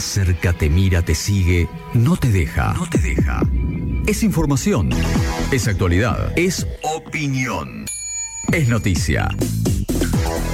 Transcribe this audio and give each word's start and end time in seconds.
se 0.00 0.20
acerca, 0.20 0.52
te 0.52 0.68
mira, 0.68 1.02
te 1.02 1.14
sigue, 1.14 1.68
no 1.94 2.16
te 2.16 2.28
deja. 2.30 2.74
No 2.74 2.86
te 2.88 2.98
deja. 2.98 3.40
Es 4.06 4.22
información. 4.22 4.90
Es 5.52 5.66
actualidad. 5.68 6.32
Es 6.36 6.66
opinión. 6.82 7.86
Es 8.52 8.68
noticia. 8.68 9.28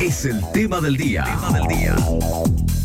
Es 0.01 0.25
el 0.27 0.41
tema 0.53 0.81
del 0.81 0.97
día. 0.97 1.25
Tema 1.25 1.59
del 1.59 1.67
día. 1.79 1.97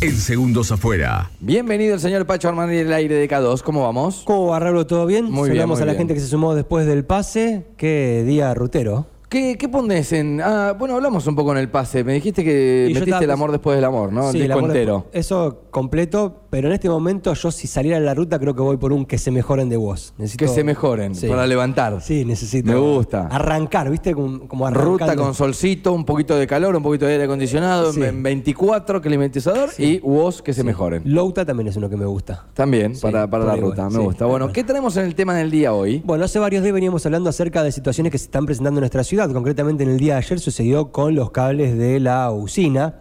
En 0.01 0.15
segundos 0.15 0.71
afuera. 0.71 1.29
Bienvenido 1.39 1.93
el 1.96 1.99
señor 1.99 2.25
Pacho 2.25 2.50
Armani 2.50 2.76
del 2.76 2.92
aire 2.94 3.16
de 3.16 3.30
K2. 3.30 3.62
¿Cómo 3.62 3.84
vamos? 3.84 4.24
¿Cómo 4.26 4.48
va, 4.48 4.60
Raúl? 4.60 4.86
¿Todo 4.88 5.05
bien? 5.05 5.26
Muy 5.26 5.50
bien, 5.50 5.58
Saludamos 5.58 5.78
muy 5.80 5.84
a 5.84 5.86
la 5.86 5.92
bien. 5.94 6.00
gente 6.00 6.14
que 6.16 6.20
se 6.20 6.28
sumó 6.28 6.55
después 6.55 6.86
del 6.88 7.05
pase. 7.05 7.66
Qué 7.78 8.24
día 8.26 8.54
rutero. 8.54 9.08
¿Qué, 9.30 9.58
qué 9.60 9.68
pones 9.68 10.14
en.? 10.14 10.39
Ah, 10.42 10.74
bueno, 10.80 10.96
hablamos 10.96 11.28
un 11.28 11.36
poco 11.36 11.52
en 11.52 11.58
el 11.58 11.68
pase. 11.68 12.02
Me 12.05 12.14
dijiste 12.14 12.46
que 12.46 12.86
Y 12.89 12.94
yo 12.94 13.00
metiste 13.02 13.10
estaba 13.10 13.24
el 13.26 13.32
amor 13.32 13.52
después 13.52 13.76
del 13.76 13.84
amor, 13.84 14.14
¿no? 14.14 14.32
Sí, 14.32 14.38
el 14.38 14.44
el 14.44 14.48
disco 14.48 14.60
amor 14.60 14.71
de- 14.71 14.80
entero. 14.80 15.08
Eso 15.12 15.64
completo, 15.70 16.44
pero 16.58 16.70
en 16.70 16.74
este 16.74 16.89
momento 16.89 17.36
yo 17.36 17.52
si 17.52 17.68
saliera 17.68 17.98
en 18.00 18.05
la 18.05 18.16
ruta 18.16 18.39
creo 18.39 18.56
que 18.56 18.64
voy 18.64 18.78
por 18.78 18.92
un 18.92 19.06
que 19.06 19.20
se 19.20 19.29
mejoren 19.29 19.70
de 19.70 19.78
voz. 19.78 20.15
Necesito- 20.18 20.39
Que 20.39 20.48
se 20.48 20.64
mejoren, 20.64 21.14
Sí. 21.14 21.28
para 21.28 21.46
levantar. 21.46 22.02
Sí, 22.02 22.25
necesito. 22.25 22.68
Me 22.71 22.75
gusta. 22.79 23.28
Arrancar, 23.28 23.92
¿viste? 23.92 24.15
Como, 24.15 24.48
como. 24.48 24.68
Ruta 24.71 25.15
con 25.15 25.36
solcito, 25.36 25.93
un 25.93 26.04
poquito 26.04 26.36
de 26.36 26.48
calor, 26.48 26.75
un 26.75 26.82
poquito 26.82 27.06
de 27.06 27.12
aire 27.12 27.25
acondicionado, 27.25 27.93
Sí. 27.93 28.01
en 28.01 28.24
24 28.24 29.01
climatizador 29.04 29.70
y 29.78 30.00
vos 30.00 30.42
que 30.42 30.51
se 30.51 30.64
mejoren. 30.64 31.04
Louta 31.06 31.46
también 31.46 31.68
es 31.68 31.75
uno 31.78 31.89
que 31.92 31.96
me 31.96 32.06
gusta. 32.08 32.48
También, 32.56 32.95
Sí, 32.95 33.02
para, 33.03 33.30
para 33.30 33.45
la 33.45 33.56
ruta, 33.56 33.86
me 33.92 33.98
sí. 34.00 34.03
gusta. 34.03 34.26
Bueno, 34.26 34.52
¿qué 34.52 34.64
tenemos 34.64 34.98
en 34.98 35.06
el 35.06 35.14
tema 35.14 35.36
del 35.36 35.52
día 35.52 35.73
hoy? 35.73 36.02
Bueno, 36.06 36.26
hace 36.26 36.39
varios 36.39 36.64
días 36.64 36.73
veníamos 36.73 37.06
hablando 37.06 37.30
acerca 37.30 37.62
de 37.62 37.72
situaciones 37.72 38.12
que 38.12 38.17
se 38.17 38.26
están 38.26 38.48
presentando 38.48 38.80
en 38.80 38.81
nuestra 38.81 39.03
ciudad. 39.03 39.31
Concretamente 39.31 39.84
en 39.84 39.92
el 39.92 39.98
día 40.00 40.14
de 40.14 40.22
ayer 40.22 40.39
sucedió 40.39 40.92
con 40.92 41.14
los 41.14 41.30
cables 41.30 41.78
de 41.78 42.00
la 42.00 42.31
usina. 42.31 42.95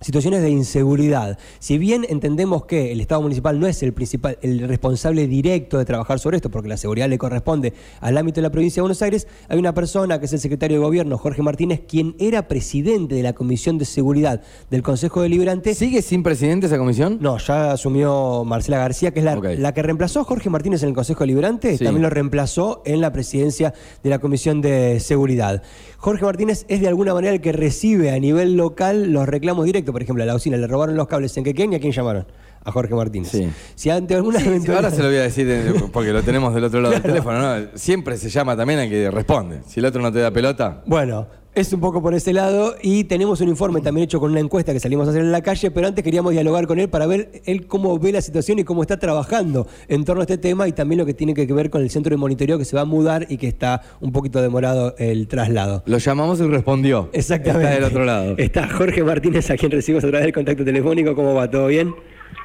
Situaciones 0.00 0.42
de 0.42 0.50
inseguridad. 0.50 1.38
Si 1.58 1.76
bien 1.76 2.06
entendemos 2.08 2.64
que 2.66 2.92
el 2.92 3.00
Estado 3.00 3.20
municipal 3.22 3.58
no 3.58 3.66
es 3.66 3.82
el 3.82 3.92
principal, 3.92 4.38
el 4.42 4.60
responsable 4.68 5.26
directo 5.26 5.76
de 5.78 5.84
trabajar 5.84 6.18
sobre 6.20 6.36
esto, 6.36 6.50
porque 6.50 6.68
la 6.68 6.76
seguridad 6.76 7.08
le 7.08 7.18
corresponde 7.18 7.72
al 8.00 8.16
ámbito 8.16 8.36
de 8.36 8.42
la 8.42 8.50
provincia 8.50 8.76
de 8.80 8.82
Buenos 8.82 9.02
Aires, 9.02 9.26
hay 9.48 9.58
una 9.58 9.74
persona 9.74 10.18
que 10.20 10.26
es 10.26 10.32
el 10.32 10.38
secretario 10.40 10.78
de 10.78 10.84
gobierno, 10.84 11.18
Jorge 11.18 11.42
Martínez, 11.42 11.80
quien 11.88 12.14
era 12.18 12.46
presidente 12.48 13.14
de 13.16 13.22
la 13.22 13.32
Comisión 13.32 13.76
de 13.76 13.84
Seguridad 13.84 14.40
del 14.70 14.82
Consejo 14.82 15.22
Deliberante. 15.22 15.74
¿Sigue 15.74 16.00
sin 16.02 16.22
presidente 16.22 16.66
esa 16.66 16.78
comisión? 16.78 17.18
No, 17.20 17.38
ya 17.38 17.72
asumió 17.72 18.44
Marcela 18.44 18.78
García, 18.78 19.12
que 19.12 19.18
es 19.18 19.24
la, 19.24 19.34
la 19.36 19.74
que 19.74 19.82
reemplazó 19.82 20.20
a 20.20 20.24
Jorge 20.24 20.48
Martínez 20.48 20.82
en 20.84 20.90
el 20.90 20.94
Consejo 20.94 21.20
Deliberante, 21.20 21.76
Sí. 21.76 21.84
también 21.84 22.02
lo 22.02 22.10
reemplazó 22.10 22.82
en 22.84 23.00
la 23.00 23.12
presidencia 23.12 23.74
de 24.02 24.10
la 24.10 24.18
Comisión 24.20 24.60
de 24.60 25.00
Seguridad. 25.00 25.62
Jorge 25.96 26.24
Martínez 26.24 26.64
es 26.68 26.80
de 26.80 26.88
alguna 26.88 27.14
manera 27.14 27.34
el 27.34 27.40
que 27.40 27.50
recibe 27.52 28.10
a 28.12 28.18
nivel 28.20 28.56
local 28.56 29.10
los 29.12 29.26
reclamos 29.26 29.64
directos. 29.66 29.87
Por 29.92 30.02
ejemplo, 30.02 30.22
a 30.22 30.26
la 30.26 30.34
usina 30.34 30.56
le 30.56 30.66
robaron 30.66 30.96
los 30.96 31.06
cables 31.08 31.36
en 31.36 31.44
Quequén 31.44 31.72
y 31.72 31.76
a 31.76 31.80
quién 31.80 31.92
llamaron? 31.92 32.26
A 32.64 32.72
Jorge 32.72 32.94
Martínez. 32.94 33.30
Sí. 33.30 33.48
Si 33.74 33.88
ante 33.88 34.14
alguna 34.14 34.40
Sí, 34.40 34.46
eventualidad- 34.48 34.84
ahora 34.84 34.90
se 34.96 35.02
lo 35.02 35.08
voy 35.08 35.18
a 35.18 35.22
decir 35.22 35.48
eh, 35.48 35.72
porque 35.92 36.12
lo 36.12 36.22
tenemos 36.22 36.54
del 36.54 36.64
otro 36.64 36.80
lado 36.80 36.92
del 36.94 37.02
teléfono, 37.14 37.38
¿no? 37.40 37.66
Siempre 37.74 38.16
se 38.18 38.28
llama 38.28 38.56
también 38.56 38.80
al 38.80 38.88
que 38.88 39.10
responde. 39.10 39.60
Si 39.66 39.80
el 39.80 39.86
otro 39.86 40.02
no 40.02 40.12
te 40.12 40.18
da 40.18 40.30
pelota. 40.30 40.82
Bueno, 40.86 41.26
es 41.60 41.72
un 41.72 41.80
poco 41.80 42.00
por 42.00 42.14
ese 42.14 42.32
lado 42.32 42.76
y 42.82 43.04
tenemos 43.04 43.40
un 43.40 43.48
informe 43.48 43.80
también 43.80 44.04
hecho 44.04 44.20
con 44.20 44.30
una 44.30 44.38
encuesta 44.40 44.72
que 44.72 44.78
salimos 44.78 45.08
a 45.08 45.10
hacer 45.10 45.22
en 45.22 45.32
la 45.32 45.42
calle, 45.42 45.70
pero 45.70 45.88
antes 45.88 46.04
queríamos 46.04 46.32
dialogar 46.32 46.66
con 46.66 46.78
él 46.78 46.88
para 46.88 47.06
ver 47.06 47.42
él 47.46 47.66
cómo 47.66 47.98
ve 47.98 48.12
la 48.12 48.20
situación 48.20 48.60
y 48.60 48.64
cómo 48.64 48.82
está 48.82 48.98
trabajando 48.98 49.66
en 49.88 50.04
torno 50.04 50.20
a 50.20 50.24
este 50.24 50.38
tema 50.38 50.68
y 50.68 50.72
también 50.72 50.98
lo 50.98 51.06
que 51.06 51.14
tiene 51.14 51.34
que 51.34 51.46
ver 51.52 51.70
con 51.70 51.82
el 51.82 51.90
centro 51.90 52.10
de 52.10 52.16
monitoreo 52.16 52.58
que 52.58 52.64
se 52.64 52.76
va 52.76 52.82
a 52.82 52.84
mudar 52.84 53.26
y 53.28 53.38
que 53.38 53.48
está 53.48 53.82
un 54.00 54.12
poquito 54.12 54.40
demorado 54.40 54.94
el 54.98 55.26
traslado. 55.26 55.82
Lo 55.86 55.98
llamamos 55.98 56.40
y 56.40 56.44
respondió. 56.44 57.10
Exactamente. 57.12 57.64
Está 57.64 57.74
del 57.74 57.84
otro 57.84 58.04
lado. 58.04 58.34
Está 58.38 58.68
Jorge 58.68 59.02
Martínez, 59.02 59.50
a 59.50 59.56
quien 59.56 59.72
recibimos 59.72 60.04
a 60.04 60.08
través 60.08 60.26
del 60.26 60.32
contacto 60.32 60.64
telefónico. 60.64 61.14
¿Cómo 61.14 61.34
va? 61.34 61.50
¿Todo 61.50 61.66
bien? 61.66 61.92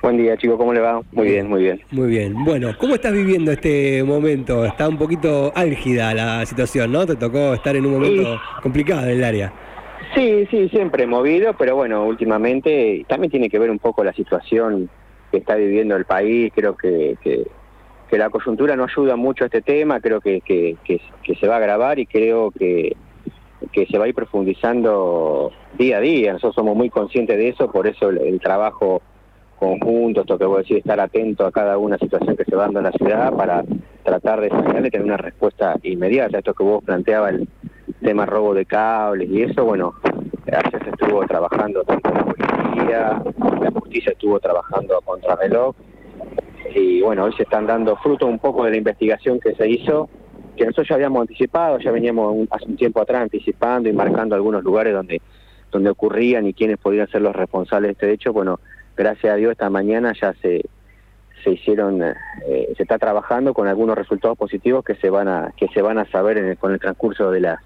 Buen 0.01 0.17
día, 0.17 0.35
chicos, 0.35 0.57
¿cómo 0.57 0.73
le 0.73 0.81
va? 0.81 1.01
Muy 1.13 1.27
bien, 1.27 1.47
muy 1.47 1.63
bien. 1.63 1.81
Muy 1.91 2.07
bien. 2.07 2.43
Bueno, 2.43 2.71
¿cómo 2.77 2.95
estás 2.95 3.13
viviendo 3.13 3.51
este 3.51 4.03
momento? 4.03 4.65
Está 4.65 4.89
un 4.89 4.97
poquito 4.97 5.53
álgida 5.55 6.13
la 6.13 6.45
situación, 6.45 6.91
¿no? 6.91 7.05
Te 7.05 7.15
tocó 7.15 7.53
estar 7.53 7.75
en 7.75 7.85
un 7.85 7.93
momento 7.93 8.37
complicado 8.61 9.03
en 9.03 9.11
el 9.11 9.23
área. 9.23 9.53
Sí, 10.13 10.45
sí, 10.51 10.67
siempre 10.69 11.07
movido, 11.07 11.53
pero 11.57 11.75
bueno, 11.75 12.05
últimamente 12.05 13.05
también 13.07 13.31
tiene 13.31 13.49
que 13.49 13.57
ver 13.57 13.71
un 13.71 13.79
poco 13.79 14.03
la 14.03 14.11
situación 14.13 14.89
que 15.31 15.37
está 15.37 15.55
viviendo 15.55 15.95
el 15.95 16.03
país. 16.03 16.51
Creo 16.53 16.75
que, 16.75 17.15
que, 17.23 17.47
que 18.09 18.17
la 18.17 18.29
coyuntura 18.29 18.75
no 18.75 18.83
ayuda 18.83 19.15
mucho 19.15 19.45
a 19.45 19.47
este 19.47 19.61
tema, 19.61 20.01
creo 20.01 20.19
que, 20.19 20.41
que, 20.41 20.75
que, 20.83 20.99
que 21.23 21.35
se 21.35 21.47
va 21.47 21.55
a 21.55 21.57
agravar 21.59 21.97
y 21.97 22.05
creo 22.05 22.51
que, 22.51 22.95
que 23.71 23.85
se 23.85 23.97
va 23.97 24.03
a 24.03 24.07
ir 24.09 24.15
profundizando 24.15 25.51
día 25.77 25.97
a 25.97 26.01
día. 26.01 26.33
Nosotros 26.33 26.55
somos 26.55 26.75
muy 26.75 26.89
conscientes 26.89 27.37
de 27.37 27.47
eso, 27.47 27.71
por 27.71 27.87
eso 27.87 28.09
el, 28.09 28.17
el 28.17 28.41
trabajo 28.41 29.01
conjunto, 29.63 30.21
esto 30.21 30.37
que 30.37 30.45
voy 30.45 30.57
a 30.57 30.61
decir, 30.61 30.77
estar 30.77 30.99
atento 30.99 31.45
a 31.45 31.51
cada 31.51 31.77
una 31.77 31.97
situación 31.97 32.35
que 32.35 32.43
se 32.45 32.55
va 32.55 32.63
dando 32.63 32.79
en 32.79 32.85
la 32.85 32.91
ciudad 32.91 33.33
para 33.33 33.63
tratar 34.03 34.41
de 34.41 34.49
generarle 34.49 34.91
tener 34.91 35.05
una 35.05 35.17
respuesta 35.17 35.75
inmediata. 35.83 36.39
Esto 36.39 36.53
que 36.53 36.63
vos 36.63 36.83
planteabas, 36.83 37.33
el 37.33 37.47
tema 38.01 38.25
robo 38.25 38.53
de 38.53 38.65
cables 38.65 39.29
y 39.29 39.43
eso, 39.43 39.63
bueno, 39.65 39.93
ayer 40.47 40.83
se 40.83 40.89
estuvo 40.89 41.25
trabajando 41.25 41.83
tanto 41.83 42.09
la 42.13 42.25
policía, 42.25 43.23
la 43.61 43.71
justicia 43.71 44.11
estuvo 44.11 44.39
trabajando 44.39 44.97
a 44.97 45.01
contrarreloj 45.01 45.75
y 46.75 47.01
bueno, 47.01 47.23
hoy 47.25 47.33
se 47.33 47.43
están 47.43 47.65
dando 47.65 47.95
frutos 47.97 48.27
un 48.27 48.39
poco 48.39 48.65
de 48.65 48.71
la 48.71 48.77
investigación 48.77 49.39
que 49.39 49.53
se 49.55 49.69
hizo, 49.69 50.09
que 50.57 50.65
nosotros 50.65 50.87
ya 50.89 50.95
habíamos 50.95 51.21
anticipado, 51.21 51.79
ya 51.79 51.91
veníamos 51.91 52.33
un- 52.33 52.47
hace 52.51 52.65
un 52.65 52.75
tiempo 52.75 53.01
atrás 53.01 53.21
anticipando 53.23 53.89
y 53.89 53.93
marcando 53.93 54.35
algunos 54.35 54.63
lugares 54.63 54.93
donde 54.93 55.21
donde 55.71 55.89
ocurrían 55.89 56.45
y 56.45 56.53
quiénes 56.53 56.77
podían 56.77 57.07
ser 57.07 57.23
los 57.23 57.35
responsables 57.35 57.87
de 57.87 57.91
este 57.93 58.11
hecho, 58.11 58.31
bueno, 58.31 58.59
gracias 58.95 59.33
a 59.33 59.35
Dios 59.35 59.51
esta 59.51 59.69
mañana 59.69 60.13
ya 60.19 60.33
se 60.41 60.61
se 61.43 61.51
hicieron 61.51 62.01
eh, 62.01 62.73
se 62.77 62.83
está 62.83 62.97
trabajando 62.97 63.53
con 63.53 63.67
algunos 63.67 63.97
resultados 63.97 64.37
positivos 64.37 64.83
que 64.85 64.95
se 64.95 65.09
van 65.09 65.27
a 65.27 65.53
que 65.57 65.67
se 65.69 65.81
van 65.81 65.97
a 65.97 66.05
saber 66.05 66.37
en 66.37 66.45
el- 66.49 66.57
con 66.57 66.71
el 66.71 66.79
transcurso 66.79 67.31
de 67.31 67.41
las 67.41 67.59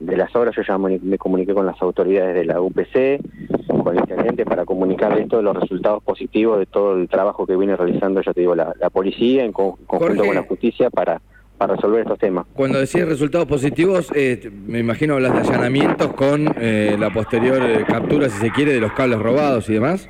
de 0.00 0.16
las 0.16 0.34
horas 0.34 0.54
yo 0.56 0.62
ya 0.66 0.78
me 0.78 1.18
comuniqué 1.18 1.52
con 1.52 1.66
las 1.66 1.80
autoridades 1.82 2.34
de 2.34 2.44
la 2.46 2.60
UPC 2.60 3.20
con 3.68 3.94
el 3.94 4.00
intendente 4.00 4.44
para 4.46 4.64
comunicar 4.64 5.16
esto 5.18 5.42
los 5.42 5.54
resultados 5.60 6.02
positivos 6.02 6.58
de 6.58 6.66
todo 6.66 6.96
el 6.96 7.08
trabajo 7.08 7.46
que 7.46 7.54
viene 7.56 7.76
realizando 7.76 8.20
ya 8.22 8.32
te 8.32 8.40
digo 8.40 8.54
la, 8.54 8.72
la 8.80 8.88
policía 8.90 9.44
en 9.44 9.52
co- 9.52 9.78
conjunto 9.86 10.14
Jorge. 10.16 10.26
con 10.26 10.34
la 10.34 10.42
justicia 10.42 10.90
para 10.90 11.20
para 11.58 11.74
resolver 11.76 12.00
estos 12.00 12.18
temas 12.18 12.46
Cuando 12.54 12.78
decís 12.78 13.06
resultados 13.06 13.46
positivos, 13.46 14.10
eh, 14.14 14.50
me 14.66 14.78
imagino 14.78 15.12
hablas 15.16 15.34
de 15.34 15.40
allanamientos 15.40 16.14
con 16.14 16.54
eh, 16.58 16.96
la 16.98 17.10
posterior 17.10 17.60
eh, 17.62 17.84
captura, 17.86 18.30
si 18.30 18.38
se 18.38 18.50
quiere, 18.50 18.72
de 18.72 18.80
los 18.80 18.94
cables 18.94 19.18
robados 19.18 19.68
y 19.68 19.74
demás. 19.74 20.08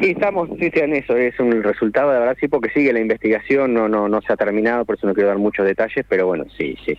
Sí, 0.00 0.10
estamos 0.12 0.48
sí, 0.58 0.70
sí, 0.72 0.80
en 0.80 0.94
eso, 0.94 1.16
es 1.16 1.38
un 1.38 1.62
resultado, 1.62 2.10
de 2.12 2.18
verdad 2.20 2.36
sí, 2.40 2.48
porque 2.48 2.70
sigue 2.70 2.92
la 2.92 3.00
investigación, 3.00 3.74
no 3.74 3.88
no 3.88 4.08
no 4.08 4.20
se 4.22 4.32
ha 4.32 4.36
terminado, 4.36 4.84
por 4.84 4.96
eso 4.96 5.06
no 5.06 5.12
quiero 5.14 5.28
dar 5.28 5.38
muchos 5.38 5.66
detalles, 5.66 6.04
pero 6.08 6.26
bueno, 6.26 6.44
sí, 6.56 6.76
sí. 6.86 6.96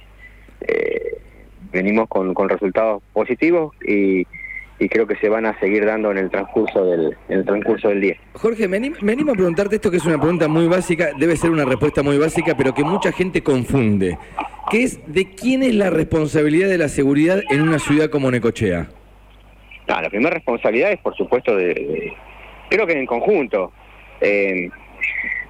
Eh, 0.67 1.17
venimos 1.73 2.07
con, 2.07 2.33
con 2.35 2.47
resultados 2.49 3.01
positivos 3.13 3.73
y, 3.87 4.27
y 4.77 4.89
creo 4.89 5.07
que 5.07 5.15
se 5.15 5.29
van 5.29 5.45
a 5.47 5.59
seguir 5.59 5.85
dando 5.85 6.11
en 6.11 6.17
el 6.19 6.29
transcurso 6.29 6.85
del, 6.85 7.17
en 7.29 7.39
el 7.39 7.45
transcurso 7.45 7.87
del 7.89 8.01
día. 8.01 8.17
Jorge, 8.33 8.67
me 8.67 8.77
anim- 8.79 8.99
me 9.01 9.13
animo 9.13 9.31
a 9.31 9.35
preguntarte 9.35 9.75
esto 9.75 9.89
que 9.89 9.97
es 9.97 10.05
una 10.05 10.19
pregunta 10.19 10.47
muy 10.47 10.67
básica, 10.67 11.09
debe 11.17 11.35
ser 11.37 11.49
una 11.49 11.65
respuesta 11.65 12.03
muy 12.03 12.17
básica, 12.19 12.55
pero 12.55 12.73
que 12.73 12.83
mucha 12.83 13.11
gente 13.11 13.41
confunde. 13.41 14.17
Que 14.69 14.83
es, 14.83 14.99
¿de 15.11 15.25
quién 15.33 15.63
es 15.63 15.73
la 15.73 15.89
responsabilidad 15.89 16.69
de 16.69 16.77
la 16.77 16.87
seguridad 16.87 17.41
en 17.49 17.61
una 17.61 17.79
ciudad 17.79 18.09
como 18.09 18.29
Necochea? 18.29 18.89
No, 19.87 20.01
la 20.01 20.09
primera 20.09 20.35
responsabilidad 20.35 20.91
es, 20.91 20.99
por 20.99 21.15
supuesto, 21.15 21.55
de, 21.55 21.65
de- 21.73 22.13
creo 22.71 22.87
que 22.87 22.93
en 22.93 23.05
conjunto. 23.05 23.71
Eh, 24.21 24.69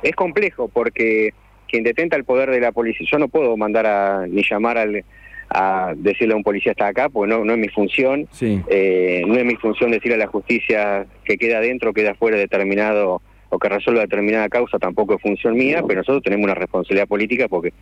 es 0.04 0.16
complejo 0.16 0.68
porque 0.70 1.30
quien 1.70 1.84
detenta 1.84 2.16
el 2.18 2.24
poder 2.26 2.50
de 2.50 2.60
la 2.60 2.72
policía, 2.72 3.08
yo 3.10 3.20
no 3.20 3.28
puedo 3.28 3.56
mandar 3.56 3.86
a 3.86 4.26
ni 4.28 4.44
llamar 4.44 4.78
al, 4.78 5.04
a 5.50 5.94
decirle 5.96 6.34
a 6.34 6.38
un 6.38 6.44
policía 6.44 6.72
está 6.72 6.88
acá, 6.88 7.10
porque 7.10 7.32
no, 7.32 7.46
no 7.46 7.54
es 7.54 7.60
mi 7.60 7.70
función. 7.70 8.28
Sí. 8.32 8.62
Eh, 8.70 9.24
no 9.28 9.36
es 9.36 9.46
mi 9.46 9.56
función 9.56 9.92
decirle 9.92 10.16
a 10.16 10.26
la 10.26 10.28
justicia 10.28 11.06
que 11.24 11.38
queda 11.38 11.60
adentro, 11.60 11.94
queda 11.94 12.16
fuera 12.16 12.38
determinado 12.38 13.22
o 13.50 13.60
que 13.60 13.68
resuelva 13.70 14.02
determinada 14.02 14.48
causa, 14.50 14.80
tampoco 14.80 15.16
es 15.16 15.22
función 15.22 15.56
mía, 15.56 15.84
pero 15.86 16.00
nosotros 16.00 16.24
tenemos 16.24 16.46
una 16.46 16.56
responsabilidad 16.56 17.08
política 17.08 17.48
porque 17.50 17.74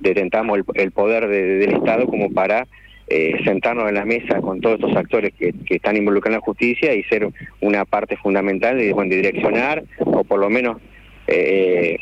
detentamos 0.00 0.58
el, 0.58 0.64
el 0.74 0.92
poder 0.92 1.26
de- 1.26 1.56
del 1.58 1.72
Estado 1.74 2.06
como 2.06 2.30
para 2.32 2.66
eh, 3.08 3.34
sentarnos 3.44 3.88
en 3.88 3.94
la 3.94 4.04
mesa 4.04 4.40
con 4.40 4.60
todos 4.60 4.80
estos 4.80 4.96
actores 4.96 5.32
que, 5.38 5.52
que 5.66 5.76
están 5.76 5.96
involucrados 5.96 6.36
en 6.36 6.40
la 6.40 6.44
justicia 6.44 6.94
y 6.94 7.02
ser 7.04 7.28
una 7.60 7.84
parte 7.84 8.16
fundamental 8.16 8.76
de, 8.78 8.92
bueno, 8.92 9.10
de 9.10 9.16
direccionar 9.16 9.84
o 10.00 10.24
por 10.24 10.40
lo 10.40 10.50
menos 10.50 10.78
eh, 11.28 11.96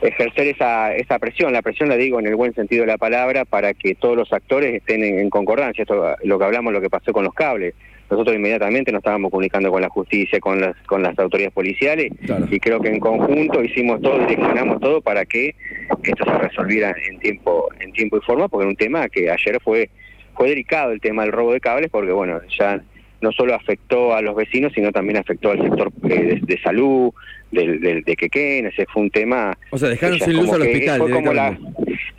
ejercer 0.00 0.48
esa, 0.48 0.94
esa 0.96 1.18
presión, 1.20 1.52
la 1.52 1.62
presión 1.62 1.88
la 1.88 1.96
digo 1.96 2.18
en 2.18 2.26
el 2.26 2.34
buen 2.34 2.52
sentido 2.54 2.82
de 2.82 2.88
la 2.88 2.98
palabra, 2.98 3.44
para 3.44 3.72
que 3.72 3.94
todos 3.94 4.16
los 4.16 4.32
actores 4.32 4.74
estén 4.74 5.04
en, 5.04 5.20
en 5.20 5.30
concordancia, 5.30 5.82
esto 5.82 6.16
lo 6.24 6.38
que 6.38 6.44
hablamos, 6.44 6.72
lo 6.72 6.80
que 6.80 6.90
pasó 6.90 7.12
con 7.12 7.24
los 7.24 7.34
cables. 7.34 7.74
Nosotros 8.10 8.36
inmediatamente 8.36 8.92
nos 8.92 8.98
estábamos 8.98 9.30
comunicando 9.30 9.70
con 9.70 9.80
la 9.80 9.88
justicia, 9.88 10.38
con 10.40 10.60
las, 10.60 10.76
con 10.86 11.02
las 11.02 11.16
autoridades 11.18 11.54
policiales, 11.54 12.12
Claro. 12.26 12.46
y 12.50 12.58
creo 12.60 12.80
que 12.80 12.88
en 12.88 13.00
conjunto 13.00 13.62
hicimos 13.62 14.02
todo, 14.02 14.18
direccionamos 14.18 14.80
todo 14.80 15.00
para 15.00 15.24
que 15.24 15.54
esto 16.02 16.24
se 16.24 16.38
resolviera 16.38 16.94
en 17.08 17.18
tiempo, 17.20 17.68
en 17.80 17.92
tiempo 17.92 18.18
y 18.18 18.20
forma, 18.20 18.48
porque 18.48 18.64
era 18.64 18.70
un 18.70 18.76
tema 18.76 19.08
que 19.08 19.30
ayer 19.30 19.58
fue, 19.62 19.88
fue 20.34 20.48
delicado 20.48 20.92
el 20.92 21.00
tema 21.00 21.22
del 21.22 21.32
robo 21.32 21.52
de 21.52 21.60
cables, 21.60 21.90
porque 21.90 22.12
bueno, 22.12 22.40
ya 22.58 22.82
no 23.20 23.32
solo 23.32 23.54
afectó 23.54 24.14
a 24.14 24.22
los 24.22 24.34
vecinos, 24.34 24.72
sino 24.74 24.90
también 24.90 25.18
afectó 25.18 25.52
al 25.52 25.62
sector 25.62 25.92
eh, 26.04 26.08
de, 26.08 26.40
de 26.42 26.62
salud, 26.62 27.12
del, 27.52 28.02
de 28.02 28.16
Quequén, 28.16 28.66
ese 28.66 28.86
fue 28.86 29.02
un 29.02 29.10
tema... 29.10 29.56
O 29.70 29.78
sea, 29.78 29.90
dejaron 29.90 30.18
sin 30.18 30.34
luz 30.34 30.52
al 30.52 30.62
hospital. 30.62 30.98
Fue 30.98 31.10
como 31.10 31.32
la, 31.32 31.58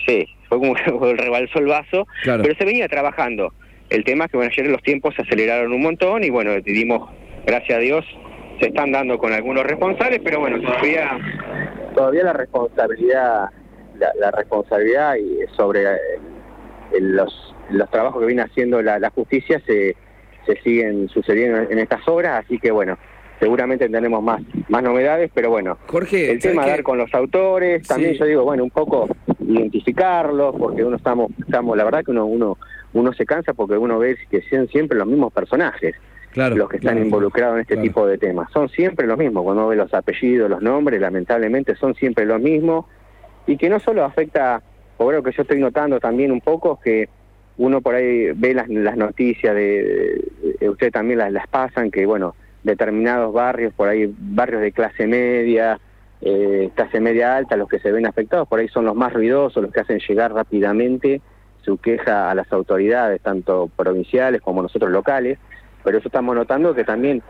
sí, 0.05 0.27
fue 0.47 0.59
como 0.59 0.75
el 1.09 1.17
rebalsó 1.17 1.59
el 1.59 1.65
vaso, 1.65 2.07
pero 2.23 2.55
se 2.55 2.65
venía 2.65 2.87
trabajando. 2.87 3.53
El 3.89 4.03
tema 4.03 4.25
es 4.25 4.31
que 4.31 4.37
bueno, 4.37 4.51
ayer 4.51 4.67
los 4.67 4.81
tiempos 4.81 5.13
se 5.15 5.23
aceleraron 5.23 5.73
un 5.73 5.81
montón 5.81 6.23
y 6.23 6.29
bueno, 6.29 6.51
decidimos, 6.51 7.09
gracias 7.45 7.77
a 7.77 7.81
Dios, 7.81 8.05
se 8.59 8.67
están 8.67 8.91
dando 8.91 9.17
con 9.17 9.33
algunos 9.33 9.63
responsables, 9.65 10.21
pero 10.23 10.39
bueno, 10.39 10.61
todavía, 10.61 11.17
todavía 11.95 12.23
la 12.23 12.33
responsabilidad, 12.33 13.49
la, 14.19 14.31
responsabilidad 14.31 15.15
y 15.15 15.55
sobre 15.55 15.83
los, 16.99 17.33
los 17.69 17.89
trabajos 17.89 18.19
que 18.19 18.27
viene 18.27 18.41
haciendo 18.41 18.81
la, 18.81 18.99
la 18.99 19.09
justicia 19.09 19.61
se, 19.65 19.95
se 20.45 20.61
siguen 20.61 21.09
sucediendo 21.09 21.59
en 21.69 21.79
estas 21.79 22.07
obras, 22.07 22.45
así 22.45 22.59
que 22.59 22.71
bueno, 22.71 22.97
seguramente 23.39 23.85
tendremos 23.85 24.23
más, 24.23 24.41
más 24.69 24.83
novedades, 24.83 25.29
pero 25.33 25.49
bueno, 25.49 25.77
Jorge, 25.87 26.31
el 26.31 26.39
tema 26.39 26.63
de 26.63 26.71
dar 26.71 26.83
con 26.83 26.97
los 26.97 27.13
autores, 27.13 27.85
también 27.87 28.13
yo 28.13 28.25
digo, 28.25 28.43
bueno, 28.43 28.63
un 28.63 28.69
poco 28.69 29.07
identificarlos, 29.39 30.55
porque 30.55 30.83
uno 30.83 30.95
estamos, 30.95 31.31
estamos, 31.39 31.75
la 31.77 31.83
verdad 31.83 32.03
que 32.03 32.11
uno, 32.11 32.25
uno, 32.25 32.57
uno 32.93 33.13
se 33.13 33.25
cansa 33.25 33.53
porque 33.53 33.77
uno 33.77 33.99
ve 33.99 34.17
que 34.29 34.41
sean 34.43 34.67
siempre 34.69 34.97
los 34.97 35.07
mismos 35.07 35.33
personajes. 35.33 35.95
los 36.35 36.69
que 36.69 36.77
están 36.77 36.97
involucrados 36.97 37.55
en 37.55 37.61
este 37.61 37.77
tipo 37.77 38.07
de 38.07 38.17
temas. 38.17 38.49
Son 38.51 38.67
siempre 38.69 39.05
los 39.05 39.17
mismos, 39.17 39.43
cuando 39.43 39.63
uno 39.63 39.69
ve 39.69 39.75
los 39.75 39.93
apellidos, 39.93 40.49
los 40.49 40.61
nombres, 40.61 40.99
lamentablemente 40.99 41.75
son 41.75 41.93
siempre 41.95 42.25
los 42.25 42.41
mismos, 42.41 42.85
y 43.45 43.57
que 43.57 43.69
no 43.69 43.79
solo 43.79 44.05
afecta, 44.05 44.63
o 44.97 45.07
creo 45.07 45.21
que 45.21 45.31
yo 45.31 45.41
estoy 45.41 45.59
notando 45.59 45.99
también 45.99 46.31
un 46.31 46.41
poco, 46.41 46.79
que 46.81 47.09
uno 47.57 47.81
por 47.81 47.95
ahí 47.95 48.31
ve 48.33 48.53
las, 48.53 48.67
las 48.67 48.97
noticias 48.97 49.53
de, 49.53 50.23
de, 50.59 50.69
usted 50.69 50.91
también 50.91 51.19
las, 51.19 51.31
las 51.31 51.47
pasan, 51.47 51.91
que 51.91 52.05
bueno, 52.05 52.35
determinados 52.63 53.33
barrios, 53.33 53.73
por 53.73 53.89
ahí 53.89 54.13
barrios 54.17 54.61
de 54.61 54.71
clase 54.71 55.07
media, 55.07 55.79
eh, 56.21 56.69
clase 56.75 56.99
media 56.99 57.35
alta, 57.35 57.57
los 57.57 57.67
que 57.67 57.79
se 57.79 57.91
ven 57.91 58.05
afectados, 58.05 58.47
por 58.47 58.59
ahí 58.59 58.67
son 58.69 58.85
los 58.85 58.95
más 58.95 59.13
ruidosos, 59.13 59.61
los 59.61 59.71
que 59.71 59.81
hacen 59.81 59.99
llegar 59.99 60.33
rápidamente 60.33 61.21
su 61.63 61.77
queja 61.77 62.29
a 62.29 62.35
las 62.35 62.51
autoridades, 62.51 63.21
tanto 63.21 63.69
provinciales 63.75 64.41
como 64.41 64.61
nosotros 64.61 64.91
locales, 64.91 65.37
pero 65.83 65.97
eso 65.97 66.07
estamos 66.07 66.35
notando 66.35 66.73
que 66.73 66.83
también 66.83 67.21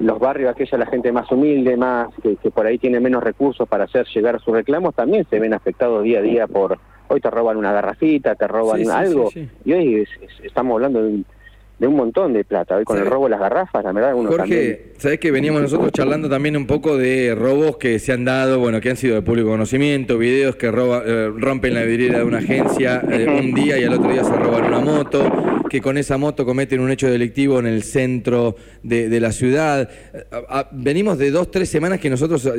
los 0.00 0.18
barrios, 0.18 0.50
aquella 0.50 0.78
la 0.78 0.86
gente 0.86 1.10
más 1.10 1.30
humilde, 1.30 1.76
más 1.76 2.08
que, 2.22 2.36
por 2.50 2.66
ahí 2.66 2.78
tiene 2.78 3.00
menos 3.00 3.22
recursos 3.22 3.68
para 3.68 3.84
hacer 3.84 4.06
llegar 4.14 4.40
sus 4.40 4.54
reclamos, 4.54 4.94
también 4.94 5.26
se 5.28 5.40
ven 5.40 5.54
afectados 5.54 6.04
día 6.04 6.20
a 6.20 6.22
día 6.22 6.46
por, 6.46 6.78
hoy 7.08 7.20
te 7.20 7.30
roban 7.30 7.56
una 7.56 7.72
garrafita, 7.72 8.34
te 8.34 8.46
roban 8.46 8.88
algo, 8.90 9.30
y 9.64 9.72
hoy 9.72 10.06
estamos 10.42 10.74
hablando 10.74 11.02
de 11.02 11.08
un 11.08 11.26
de 11.78 11.86
un 11.86 11.94
montón 11.94 12.32
de 12.32 12.44
plata. 12.44 12.76
Hoy 12.76 12.84
con 12.84 12.98
el 12.98 13.06
robo 13.06 13.24
de 13.24 13.30
las 13.30 13.40
garrafas, 13.40 13.84
la 13.84 13.92
verdad, 13.92 14.14
uno 14.14 14.30
Jorge, 14.30 14.92
¿sabés 14.98 15.20
que 15.20 15.30
veníamos 15.30 15.62
nosotros 15.62 15.92
charlando 15.92 16.28
también 16.28 16.56
un 16.56 16.66
poco 16.66 16.96
de 16.96 17.34
robos 17.36 17.76
que 17.76 17.98
se 17.98 18.12
han 18.12 18.24
dado, 18.24 18.58
bueno, 18.58 18.80
que 18.80 18.90
han 18.90 18.96
sido 18.96 19.14
de 19.14 19.22
público 19.22 19.48
conocimiento, 19.48 20.18
videos 20.18 20.56
que 20.56 20.70
roba, 20.70 21.02
eh, 21.06 21.32
rompen 21.36 21.74
la 21.74 21.82
vidriera 21.82 22.18
de 22.18 22.24
una 22.24 22.38
agencia 22.38 23.02
eh, 23.08 23.26
un 23.28 23.54
día 23.54 23.78
y 23.78 23.84
al 23.84 23.94
otro 23.94 24.10
día 24.10 24.24
se 24.24 24.34
roban 24.34 24.64
una 24.64 24.80
moto, 24.80 25.22
que 25.68 25.80
con 25.80 25.98
esa 25.98 26.18
moto 26.18 26.44
cometen 26.44 26.80
un 26.80 26.90
hecho 26.90 27.10
delictivo 27.10 27.58
en 27.58 27.66
el 27.66 27.82
centro 27.82 28.56
de, 28.82 29.20
la 29.20 29.32
ciudad. 29.32 29.90
Eh, 30.14 30.24
venimos 30.72 31.18
de 31.18 31.30
dos, 31.30 31.50
tres 31.50 31.68
semanas 31.68 32.00
que 32.00 32.10
nosotros 32.10 32.50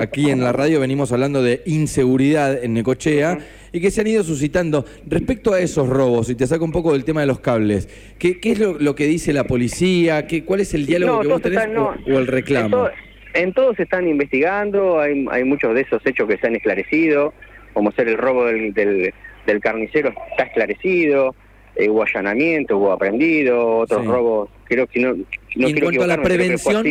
aquí 0.00 0.30
en 0.30 0.40
la 0.40 0.52
radio 0.52 0.80
venimos 0.80 1.12
hablando 1.12 1.42
de 1.42 1.62
inseguridad 1.66 2.62
en 2.62 2.74
Necochea 2.74 3.38
y 3.72 3.80
que 3.80 3.90
se 3.90 4.00
han 4.00 4.06
ido 4.06 4.22
suscitando. 4.22 4.84
Respecto 5.06 5.52
a 5.52 5.60
esos 5.60 5.88
robos, 5.88 6.30
y 6.30 6.34
te 6.34 6.46
saco 6.46 6.64
un 6.64 6.72
poco 6.72 6.92
del 6.92 7.04
tema 7.04 7.20
de 7.20 7.26
los 7.26 7.40
cables, 7.40 7.88
¿qué, 8.18 8.40
qué 8.40 8.52
es 8.52 8.58
lo, 8.58 8.94
que 8.94 9.06
dice 9.06 9.32
la 9.32 9.44
policía? 9.44 10.26
¿Qué, 10.26 10.44
¿Cuál 10.44 10.60
es 10.60 10.74
el 10.74 10.86
diálogo 10.86 11.20
que 11.20 11.28
vos 11.28 11.42
tenés 11.42 11.68
o, 11.76 12.18
el 12.18 12.26
reclamo? 12.26 12.88
En, 13.34 13.52
todos 13.52 13.76
se 13.76 13.82
están 13.82 14.08
investigando, 14.08 14.98
hay, 14.98 15.26
hay 15.30 15.44
muchos 15.44 15.74
de 15.74 15.82
esos 15.82 16.00
hechos 16.06 16.26
que 16.26 16.38
se 16.38 16.46
han 16.46 16.56
esclarecido, 16.56 17.34
como 17.74 17.92
ser 17.92 18.08
el 18.08 18.16
robo 18.16 18.46
del, 18.46 18.72
del, 18.72 19.60
carnicero 19.60 20.14
está 20.30 20.44
esclarecido, 20.44 21.34
eh, 21.76 21.88
hubo 21.88 22.02
allanamiento, 22.02 22.78
hubo 22.78 22.92
aprendido, 22.92 23.78
otros 23.78 24.04
robos, 24.04 24.50
creo 24.64 24.86
que 24.86 25.00
no, 25.00 25.14
no 25.56 25.68
en 25.68 25.80
cuanto 25.80 26.02
a 26.02 26.06
la 26.06 26.22
prevención... 26.22 26.84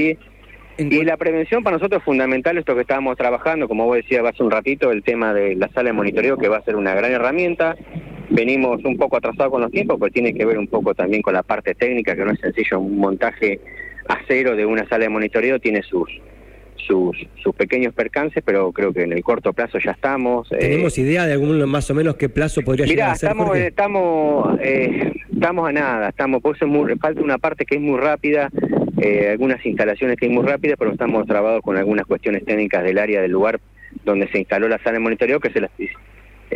Y 0.78 1.06
la 1.06 1.16
prevención 1.16 1.64
para 1.64 1.78
nosotros 1.78 2.00
es 2.00 2.06
fundamental, 2.06 2.58
esto 2.58 2.76
que 2.76 2.82
estábamos 2.82 3.16
trabajando, 3.16 3.68
como 3.70 3.86
vos 3.86 3.96
decías 3.96 4.26
hace 4.26 4.44
un 4.44 4.52
ratito, 4.52 4.92
el 4.92 5.04
tema 5.04 5.34
de 5.34 5.56
la 5.56 5.70
sala 5.70 5.90
de 5.90 5.94
monitoreo, 5.94 6.38
que 6.38 6.50
va 6.50 6.58
a 6.58 6.64
ser 6.64 6.76
una 6.76 6.94
gran 6.94 7.14
herramienta. 7.14 7.78
Venimos 8.30 8.84
un 8.84 8.98
poco 8.98 9.16
atrasados 9.16 9.52
con 9.52 9.62
los 9.62 9.72
tiempos, 9.72 9.98
pues 9.98 10.12
tiene 10.12 10.34
que 10.34 10.44
ver 10.44 10.58
un 10.58 10.68
poco 10.68 10.94
también 10.94 11.22
con 11.22 11.34
la 11.34 11.44
parte 11.44 11.76
técnica, 11.76 12.14
que 12.14 12.26
no 12.26 12.32
es 12.32 12.40
sencillo. 12.42 12.82
Un 12.82 12.98
montaje 12.98 13.62
a 14.10 14.18
cero 14.28 14.56
de 14.56 14.66
una 14.66 14.86
sala 14.90 15.06
de 15.06 15.10
monitoreo 15.10 15.60
tiene 15.60 15.82
sus, 15.82 16.10
sus, 16.86 17.18
sus 17.42 17.56
pequeños 17.56 17.94
percances, 17.94 18.44
pero 18.46 18.72
creo 18.72 18.94
que 18.94 19.04
en 19.04 19.14
el 19.14 19.24
corto 19.24 19.54
plazo 19.54 19.78
ya 19.80 19.92
estamos. 19.92 20.52
Eh, 20.52 20.58
¿Tenemos 20.60 20.98
idea 20.98 21.26
de 21.26 21.34
algún 21.34 21.68
más 21.70 21.90
o 21.90 21.94
menos 21.94 22.16
qué 22.16 22.30
plazo 22.30 22.62
podría 22.62 22.86
llegar 22.86 23.12
a 23.12 23.16
ser? 23.16 23.30
Estamos, 23.30 23.58
estamos, 23.58 24.60
eh, 24.62 25.12
estamos 25.34 25.70
a 25.70 25.72
nada, 25.72 26.10
estamos, 26.10 26.42
por 26.42 26.56
eso 26.56 26.68
muy, 26.68 26.96
falta 26.98 27.22
una 27.22 27.38
parte 27.38 27.66
que 27.66 27.76
es 27.76 27.82
muy 27.82 28.00
rápida, 28.00 28.50
eh, 29.02 29.30
algunas 29.32 29.66
instalaciones 29.66 30.18
que 30.18 30.28
es 30.28 30.32
muy 30.32 30.46
rápidas, 30.46 30.78
pero 30.80 30.92
estamos 30.92 31.26
trabados 31.28 31.62
con 31.62 31.78
algunas 31.78 32.06
cuestiones 32.06 32.46
técnicas 32.46 32.84
del 32.84 32.98
área 32.98 33.22
del 33.22 33.32
lugar 33.32 33.60
donde 34.04 34.28
se 34.30 34.40
instaló 34.40 34.68
la 34.68 34.78
sala 34.80 34.94
de 34.94 35.00
monitoreo, 35.00 35.40
que 35.40 35.52
se 35.52 35.62
la, 35.62 35.70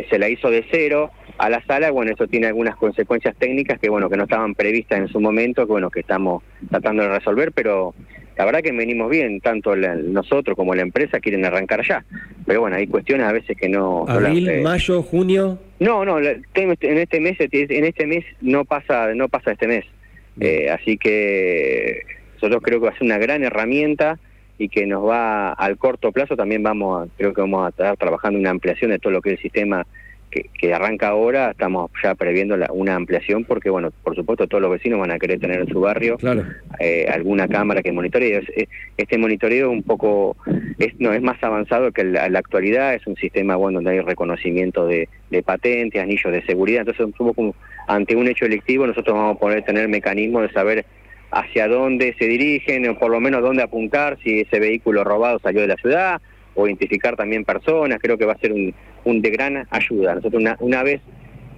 se 0.10 0.20
la 0.20 0.30
hizo 0.30 0.50
de 0.50 0.66
cero 0.72 1.12
a 1.38 1.50
la 1.50 1.64
sala, 1.66 1.90
bueno, 1.92 2.12
eso 2.12 2.28
tiene 2.28 2.48
algunas 2.48 2.76
consecuencias 2.76 3.34
técnicas 3.38 3.80
que, 3.80 3.90
bueno, 3.90 4.10
que 4.10 4.18
no 4.18 4.24
estaban 4.24 4.56
previstas 4.56 5.00
en 5.00 5.08
su 5.08 5.22
momento, 5.22 5.66
que, 5.66 5.72
bueno, 5.72 5.90
que 5.90 6.02
estamos 6.02 6.44
tratando 6.70 7.04
de 7.04 7.10
resolver, 7.10 7.54
pero 7.54 7.94
la 8.40 8.46
verdad 8.46 8.62
que 8.62 8.72
venimos 8.72 9.10
bien, 9.10 9.42
tanto 9.42 9.76
nosotros 9.76 10.56
como 10.56 10.74
la 10.74 10.82
empresa 10.82 11.20
quieren 11.20 11.44
arrancar 11.44 11.86
ya, 11.86 12.06
pero 12.46 12.62
bueno, 12.62 12.78
hay 12.78 12.88
cuestiones 12.88 13.28
a 13.28 13.34
veces 13.34 13.58
que 13.58 13.68
no... 13.68 14.06
¿Abril, 14.08 14.48
eh, 14.48 14.62
mayo, 14.62 15.04
junio? 15.04 15.60
No, 15.82 16.06
no, 16.06 16.20
en 16.20 16.46
este 16.54 17.20
mes, 17.20 17.36
en 17.42 17.84
este 17.84 18.08
mes 18.08 18.24
no 18.40 18.64
pasa, 18.64 19.14
no 19.14 19.28
pasa 19.28 19.52
este 19.52 19.68
mes, 19.68 19.84
eh, 20.40 20.70
así 20.70 20.98
que 20.98 22.04
nosotros 22.36 22.62
creo 22.64 22.80
que 22.80 22.86
va 22.86 22.92
a 22.94 22.98
ser 22.98 23.04
una 23.04 23.18
gran 23.18 23.44
herramienta 23.44 24.18
y 24.58 24.70
que 24.70 24.86
nos 24.86 25.06
va 25.06 25.52
al 25.52 25.78
corto 25.78 26.14
plazo 26.14 26.38
también 26.38 26.64
vamos 26.64 27.10
a, 27.10 27.12
creo 27.18 27.34
que 27.34 27.42
vamos 27.42 27.66
a 27.66 27.70
estar 27.72 27.98
trabajando 27.98 28.40
una 28.40 28.52
ampliación 28.52 28.92
de 28.92 29.00
todo 29.00 29.12
lo 29.12 29.22
que 29.22 29.32
es 29.34 29.36
el 29.36 29.42
sistema 29.42 29.86
que, 30.30 30.74
arranca 30.74 31.10
ahora, 31.10 31.52
estamos 31.52 31.92
ya 32.04 32.16
previendo 32.16 32.56
una 32.72 32.96
ampliación 32.96 33.46
porque, 33.46 33.70
bueno, 33.70 33.92
por 34.04 34.16
supuesto 34.16 34.48
todos 34.48 34.62
los 34.62 34.72
vecinos 34.72 35.00
van 35.00 35.12
a 35.12 35.20
querer 35.20 35.40
tener 35.40 35.62
en 35.62 35.68
su 35.68 35.80
barrio 35.80 36.18
eh, 36.80 37.08
alguna 37.12 37.48
cámara 37.48 37.82
que 37.82 37.92
monitoree. 37.92 38.44
Este 38.98 39.18
monitoreo 39.18 39.72
un 39.72 39.84
poco, 39.84 40.38
es, 40.78 40.94
no 41.00 41.14
es 41.14 41.22
más 41.22 41.42
avanzado 41.44 41.92
que 41.92 42.04
la, 42.04 42.30
la 42.30 42.40
actualidad, 42.40 42.94
es 42.94 43.06
un 43.08 43.16
sistema 43.16 43.56
bueno 43.56 43.78
donde 43.78 43.92
hay 43.92 44.02
reconocimiento 44.02 44.86
de, 44.86 45.10
patentes, 45.46 46.02
anillos 46.02 46.32
de 46.32 46.46
seguridad, 46.46 46.88
entonces 46.88 47.56
ante 47.88 48.16
un 48.16 48.28
hecho 48.28 48.46
electivo 48.46 48.86
nosotros 48.86 49.16
vamos 49.16 49.36
a 49.36 49.40
poder 49.40 49.64
tener 49.64 49.88
mecanismos 49.88 50.44
de 50.44 50.52
saber 50.52 50.86
hacia 51.32 51.68
dónde 51.68 52.16
se 52.18 52.26
dirigen 52.26 52.88
o 52.90 52.98
por 52.98 53.12
lo 53.12 53.20
menos 53.20 53.42
dónde 53.42 53.64
apuntar 53.64 54.18
si 54.24 54.42
ese 54.42 54.60
vehículo 54.60 55.04
robado 55.04 55.40
salió 55.40 55.62
de 55.62 55.68
la 55.68 55.76
ciudad 55.76 56.22
o 56.60 56.68
identificar 56.68 57.16
también 57.16 57.46
personas, 57.46 58.00
creo 58.02 58.18
que 58.18 58.26
va 58.26 58.34
a 58.34 58.38
ser 58.38 58.52
un, 58.52 58.74
un 59.06 59.22
de 59.22 59.30
gran 59.30 59.68
ayuda. 59.70 60.16
Nosotros 60.16 60.42
una, 60.42 60.58
una 60.60 60.84
vez 60.84 61.02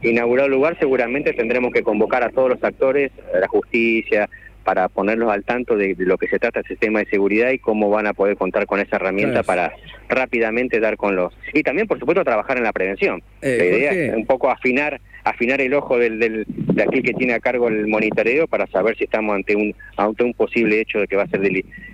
inaugurado 0.01 0.47
el 0.47 0.53
lugar 0.53 0.77
seguramente 0.79 1.33
tendremos 1.33 1.71
que 1.71 1.83
convocar 1.83 2.23
a 2.23 2.29
todos 2.29 2.49
los 2.49 2.63
actores, 2.63 3.11
a 3.33 3.39
la 3.39 3.47
justicia, 3.47 4.29
para 4.63 4.89
ponerlos 4.89 5.31
al 5.31 5.43
tanto 5.43 5.75
de, 5.75 5.95
lo 5.97 6.17
que 6.17 6.27
se 6.27 6.39
trata 6.39 6.59
el 6.59 6.65
sistema 6.65 6.99
de 6.99 7.05
seguridad 7.07 7.51
y 7.51 7.59
cómo 7.59 7.89
van 7.89 8.07
a 8.07 8.13
poder 8.13 8.37
contar 8.37 8.65
con 8.65 8.79
esa 8.79 8.97
herramienta 8.97 9.43
para 9.43 9.73
rápidamente 10.07 10.79
dar 10.79 10.97
con 10.97 11.15
los... 11.15 11.33
Y 11.53 11.63
también, 11.63 11.87
por 11.87 11.99
supuesto, 11.99 12.23
trabajar 12.23 12.57
en 12.57 12.63
la 12.63 12.71
prevención. 12.71 13.23
Eh, 13.41 13.55
la 13.57 13.65
idea 13.65 13.91
es 13.91 14.15
un 14.15 14.25
poco 14.25 14.49
afinar 14.49 15.01
afinar 15.23 15.61
el 15.61 15.73
ojo 15.73 15.97
del, 15.97 16.19
del, 16.19 16.45
de 16.47 16.83
aquel 16.83 17.03
que 17.03 17.13
tiene 17.13 17.33
a 17.33 17.39
cargo 17.39 17.67
el 17.67 17.87
monitoreo 17.87 18.47
para 18.47 18.67
saber 18.67 18.97
si 18.97 19.03
estamos 19.05 19.35
ante 19.35 19.55
un 19.55 19.73
ante 19.97 20.23
un 20.23 20.33
posible 20.33 20.79
hecho 20.79 20.99
de 20.99 21.07
que 21.07 21.15
va 21.15 21.23
a 21.23 21.27
ser 21.27 21.41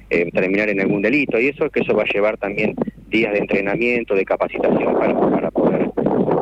eh, 0.09 0.31
terminar 0.31 0.69
en 0.69 0.81
algún 0.81 1.01
delito 1.01 1.39
y 1.39 1.47
eso 1.47 1.69
que 1.69 1.81
eso 1.81 1.93
va 1.93 2.03
a 2.03 2.13
llevar 2.13 2.37
también 2.37 2.75
días 3.09 3.33
de 3.33 3.39
entrenamiento, 3.39 4.15
de 4.15 4.25
capacitación 4.25 4.93
para, 4.93 5.19
para 5.19 5.51
poder 5.51 5.89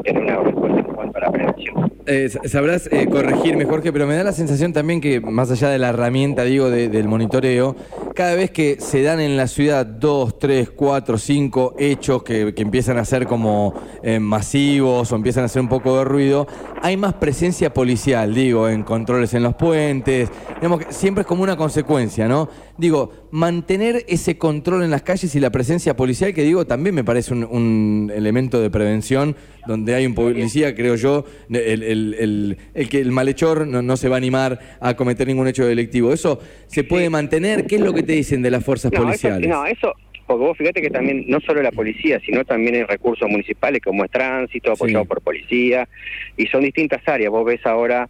tener 0.03 0.23
una 0.23 0.37
respuesta 0.37 0.79
en 0.79 0.85
cuanto 0.85 1.17
a 1.17 1.21
la 1.21 1.31
prevención. 1.31 1.91
Eh, 2.07 2.29
sabrás 2.29 2.87
eh, 2.91 3.07
corregirme, 3.09 3.65
Jorge, 3.65 3.91
pero 3.91 4.05
me 4.05 4.15
da 4.15 4.23
la 4.23 4.31
sensación 4.31 4.73
también 4.73 5.01
que, 5.01 5.19
más 5.19 5.49
allá 5.49 5.69
de 5.69 5.79
la 5.79 5.89
herramienta, 5.89 6.43
digo, 6.43 6.69
del 6.69 7.07
monitoreo, 7.07 7.75
cada 8.15 8.33
vez 8.33 8.49
que 8.49 8.77
se 8.79 9.03
dan 9.03 9.19
en 9.19 9.35
la 9.35 9.47
ciudad 9.47 9.85
dos, 9.85 10.39
tres, 10.39 10.69
cuatro, 10.69 11.17
cinco 11.17 11.75
hechos 11.77 12.23
que, 12.23 12.53
empiezan 12.55 12.97
a 12.97 13.05
ser 13.05 13.27
como 13.27 13.73
eh, 14.01 14.19
masivos 14.19 15.11
o 15.11 15.15
empiezan 15.15 15.43
a 15.43 15.45
hacer 15.45 15.61
un 15.61 15.67
poco 15.67 15.97
de 15.97 16.05
ruido, 16.05 16.47
hay 16.81 16.95
más 16.97 17.15
presencia 17.15 17.73
policial, 17.73 18.33
digo, 18.33 18.69
en 18.69 18.83
controles 18.83 19.33
en 19.33 19.43
los 19.43 19.55
puentes, 19.55 20.29
digamos 20.55 20.79
que 20.79 20.93
siempre 20.93 21.21
es 21.21 21.27
como 21.27 21.43
una 21.43 21.57
consecuencia, 21.57 22.27
¿no? 22.27 22.49
Digo, 22.77 23.27
mantener 23.31 24.05
ese 24.07 24.37
control 24.37 24.83
en 24.83 24.91
las 24.91 25.01
calles 25.01 25.35
y 25.35 25.39
la 25.39 25.49
presencia 25.49 25.95
policial, 25.95 26.33
que 26.33 26.43
digo, 26.43 26.65
también 26.65 26.95
me 26.95 27.03
parece 27.03 27.33
un, 27.33 28.11
elemento 28.15 28.61
de 28.61 28.69
prevención, 28.69 29.35
donde 29.67 29.95
hay 29.95 30.05
un 30.05 30.13
policía, 30.13 30.73
creo 30.75 30.95
yo, 30.95 31.25
el, 31.49 31.83
el, 31.83 32.57
el, 32.73 32.89
que 32.89 33.01
el 33.01 33.11
malhechor 33.11 33.67
no, 33.67 33.81
no, 33.81 33.97
se 33.97 34.07
va 34.09 34.15
a 34.15 34.17
animar 34.17 34.77
a 34.79 34.95
cometer 34.95 35.27
ningún 35.27 35.47
hecho 35.47 35.65
delictivo. 35.65 36.13
¿Eso 36.13 36.39
se 36.67 36.83
puede 36.83 37.09
mantener? 37.09 37.65
¿Qué 37.65 37.75
es 37.75 37.81
lo 37.81 37.93
que 37.93 38.03
te 38.05 38.13
dicen 38.13 38.41
de 38.41 38.51
las 38.51 38.63
fuerzas 38.63 38.91
policiales? 38.91 39.49
no, 39.49 39.65
eso 39.65 39.93
porque 40.25 40.43
vos 40.43 40.57
fíjate 40.57 40.81
que 40.81 40.89
también 40.89 41.25
no 41.27 41.39
solo 41.41 41.61
la 41.61 41.71
policía, 41.71 42.19
sino 42.25 42.43
también 42.45 42.75
hay 42.75 42.83
recursos 42.83 43.29
municipales 43.29 43.81
como 43.83 44.03
es 44.03 44.11
tránsito, 44.11 44.71
apoyado 44.71 45.05
por 45.05 45.21
policía, 45.21 45.87
y 46.35 46.47
son 46.47 46.63
distintas 46.63 47.07
áreas. 47.07 47.31
Vos 47.31 47.45
ves 47.45 47.63
ahora, 47.65 48.09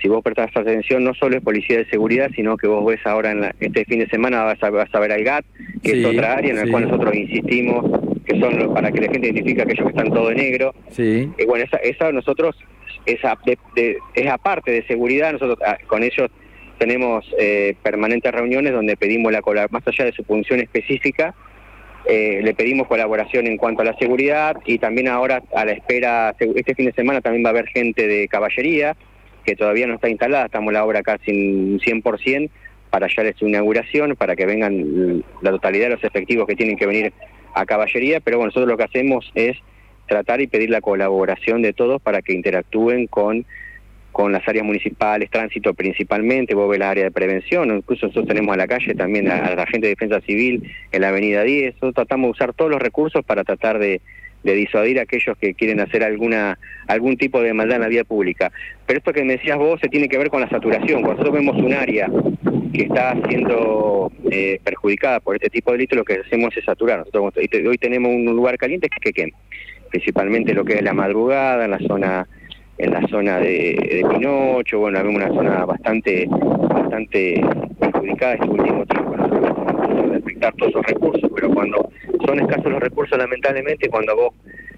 si 0.00 0.08
vos 0.08 0.22
prestás 0.22 0.56
atención, 0.56 1.04
no 1.04 1.12
solo 1.14 1.36
es 1.36 1.42
policía 1.42 1.76
de 1.78 1.90
seguridad, 1.90 2.30
sino 2.34 2.56
que 2.56 2.66
vos 2.66 2.86
ves 2.86 3.00
ahora 3.04 3.32
en 3.32 3.50
este 3.60 3.84
fin 3.84 3.98
de 3.98 4.08
semana 4.08 4.42
vas 4.42 4.62
a, 4.62 4.70
vas 4.70 4.94
a 4.94 5.00
ver 5.00 5.12
al 5.12 5.22
GAT, 5.22 5.44
que 5.82 6.00
es 6.00 6.06
otra 6.06 6.34
área 6.34 6.50
en 6.50 6.56
la 6.56 6.66
cual 6.66 6.84
nosotros 6.84 7.14
insistimos, 7.14 7.84
que 8.24 8.40
son 8.40 8.72
para 8.72 8.90
que 8.90 9.02
la 9.02 9.12
gente 9.12 9.28
identifique 9.28 9.60
aquellos 9.60 9.84
que 9.84 9.90
están 9.90 10.10
todo 10.14 10.28
de 10.28 10.36
negro. 10.36 10.74
Sí. 10.90 11.28
Y 11.36 11.44
bueno, 11.44 11.66
esa, 11.66 11.76
esa 11.78 12.10
nosotros, 12.10 12.56
esa 13.04 13.36
de, 13.44 13.98
es 14.14 14.26
aparte 14.28 14.70
de 14.70 14.86
seguridad, 14.86 15.32
nosotros 15.32 15.58
ah, 15.66 15.76
con 15.86 16.02
ellos 16.02 16.30
tenemos 16.80 17.26
eh, 17.38 17.76
permanentes 17.82 18.32
reuniones 18.32 18.72
donde 18.72 18.96
pedimos 18.96 19.30
la 19.30 19.42
más 19.68 19.86
allá 19.86 20.06
de 20.06 20.12
su 20.12 20.24
función 20.24 20.60
específica, 20.60 21.34
eh, 22.06 22.40
le 22.42 22.54
pedimos 22.54 22.88
colaboración 22.88 23.46
en 23.46 23.58
cuanto 23.58 23.82
a 23.82 23.84
la 23.84 23.94
seguridad 23.98 24.56
y 24.64 24.78
también 24.78 25.06
ahora 25.06 25.42
a 25.54 25.66
la 25.66 25.72
espera, 25.72 26.34
este 26.38 26.74
fin 26.74 26.86
de 26.86 26.92
semana 26.92 27.20
también 27.20 27.44
va 27.44 27.50
a 27.50 27.52
haber 27.52 27.66
gente 27.66 28.08
de 28.08 28.26
caballería 28.28 28.96
que 29.44 29.56
todavía 29.56 29.86
no 29.86 29.96
está 29.96 30.08
instalada, 30.08 30.46
estamos 30.46 30.72
la 30.72 30.86
obra 30.86 31.02
casi 31.02 31.30
un 31.30 31.80
100% 31.80 32.48
para 32.88 33.08
ya 33.08 33.30
su 33.36 33.46
inauguración, 33.46 34.16
para 34.16 34.34
que 34.34 34.46
vengan 34.46 35.22
la 35.42 35.50
totalidad 35.50 35.88
de 35.88 35.94
los 35.96 36.04
efectivos 36.04 36.46
que 36.46 36.56
tienen 36.56 36.78
que 36.78 36.86
venir 36.86 37.12
a 37.54 37.66
caballería, 37.66 38.20
pero 38.20 38.38
bueno, 38.38 38.48
nosotros 38.48 38.70
lo 38.70 38.78
que 38.78 38.84
hacemos 38.84 39.30
es 39.34 39.58
tratar 40.08 40.40
y 40.40 40.46
pedir 40.46 40.70
la 40.70 40.80
colaboración 40.80 41.60
de 41.60 41.74
todos 41.74 42.00
para 42.00 42.22
que 42.22 42.32
interactúen 42.32 43.06
con 43.06 43.44
con 44.12 44.32
las 44.32 44.46
áreas 44.48 44.64
municipales, 44.64 45.30
tránsito 45.30 45.74
principalmente, 45.74 46.54
vos 46.54 46.68
ves 46.68 46.78
la 46.78 46.90
área 46.90 47.04
de 47.04 47.10
prevención, 47.10 47.74
incluso 47.76 48.06
nosotros 48.06 48.28
tenemos 48.28 48.54
a 48.54 48.56
la 48.56 48.66
calle 48.66 48.94
también 48.94 49.30
a, 49.30 49.54
la 49.54 49.66
gente 49.66 49.86
de 49.86 49.94
defensa 49.94 50.20
civil 50.20 50.62
en 50.92 51.00
la 51.00 51.08
avenida 51.08 51.42
10, 51.42 51.74
nosotros 51.74 51.94
tratamos 51.94 52.28
de 52.28 52.30
usar 52.32 52.52
todos 52.52 52.70
los 52.70 52.80
recursos 52.80 53.24
para 53.24 53.44
tratar 53.44 53.78
de, 53.78 54.00
disuadir 54.42 54.98
a 54.98 55.02
aquellos 55.02 55.36
que 55.36 55.52
quieren 55.54 55.80
hacer 55.80 56.02
alguna 56.02 56.58
algún 56.86 57.18
tipo 57.18 57.42
de 57.42 57.52
maldad 57.52 57.76
en 57.76 57.82
la 57.82 57.88
vía 57.88 58.04
pública. 58.04 58.50
Pero 58.86 58.98
esto 58.98 59.12
que 59.12 59.22
me 59.22 59.34
decías 59.34 59.58
vos 59.58 59.78
se 59.82 59.88
tiene 59.88 60.08
que 60.08 60.16
ver 60.16 60.30
con 60.30 60.40
la 60.40 60.48
saturación. 60.48 61.02
Cuando 61.02 61.22
nosotros 61.22 61.34
vemos 61.34 61.56
un 61.62 61.74
área 61.74 62.10
que 62.72 62.84
está 62.84 63.16
siendo 63.28 64.10
eh, 64.30 64.58
perjudicada 64.64 65.20
por 65.20 65.36
este 65.36 65.50
tipo 65.50 65.70
de 65.70 65.76
delitos, 65.76 65.98
lo 65.98 66.04
que 66.04 66.22
hacemos 66.26 66.56
es 66.56 66.64
saturar. 66.64 67.00
Nosotros 67.00 67.34
hoy 67.36 67.76
tenemos 67.76 68.10
un 68.12 68.24
lugar 68.24 68.56
caliente 68.56 68.88
que, 68.88 69.12
que 69.12 69.30
principalmente 69.90 70.54
lo 70.54 70.64
que 70.64 70.74
es 70.74 70.82
la 70.82 70.94
madrugada, 70.94 71.66
en 71.66 71.72
la 71.72 71.78
zona 71.80 72.26
en 72.80 72.92
la 72.92 73.06
zona 73.08 73.38
de, 73.38 74.04
Pinocho, 74.10 74.78
bueno, 74.78 74.98
había 74.98 75.16
una 75.16 75.28
zona 75.28 75.64
bastante 75.66 76.26
bastante 76.28 77.44
perjudicada 77.78 78.34
este 78.34 78.48
último 78.48 78.86
tiempo, 78.86 79.16
nosotros 79.16 80.12
detectar 80.12 80.54
todos 80.54 80.70
esos 80.72 80.86
recursos, 80.86 81.30
pero 81.34 81.50
cuando 81.50 81.90
son 82.26 82.40
escasos 82.40 82.72
los 82.72 82.80
recursos, 82.80 83.18
lamentablemente, 83.18 83.88
cuando 83.88 84.16
vos 84.16 84.34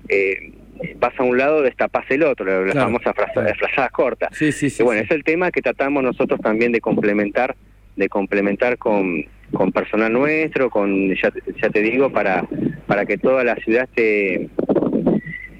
eh, 0.08 0.52
vas 0.98 1.12
a 1.18 1.22
un 1.22 1.38
lado, 1.38 1.62
destapás 1.62 2.04
el 2.10 2.24
otro, 2.24 2.64
las 2.64 2.74
famosas 2.74 3.14
frazadas 3.14 3.92
cortas. 3.92 4.30
Sí, 4.36 4.50
sí, 4.50 4.68
sí, 4.68 4.82
bueno, 4.82 5.02
es 5.02 5.10
el 5.10 5.22
tema 5.22 5.52
que 5.52 5.62
tratamos 5.62 6.02
nosotros 6.02 6.40
también 6.40 6.72
de 6.72 6.80
complementar, 6.80 7.54
de 7.94 8.08
complementar 8.08 8.78
con, 8.78 9.24
con 9.52 9.70
personal 9.70 10.12
nuestro, 10.12 10.70
con 10.70 11.08
ya, 11.14 11.32
ya 11.62 11.70
te 11.70 11.80
digo, 11.80 12.10
para, 12.10 12.44
para 12.86 13.06
que 13.06 13.16
toda 13.16 13.44
la 13.44 13.54
ciudad 13.56 13.84
esté 13.84 14.48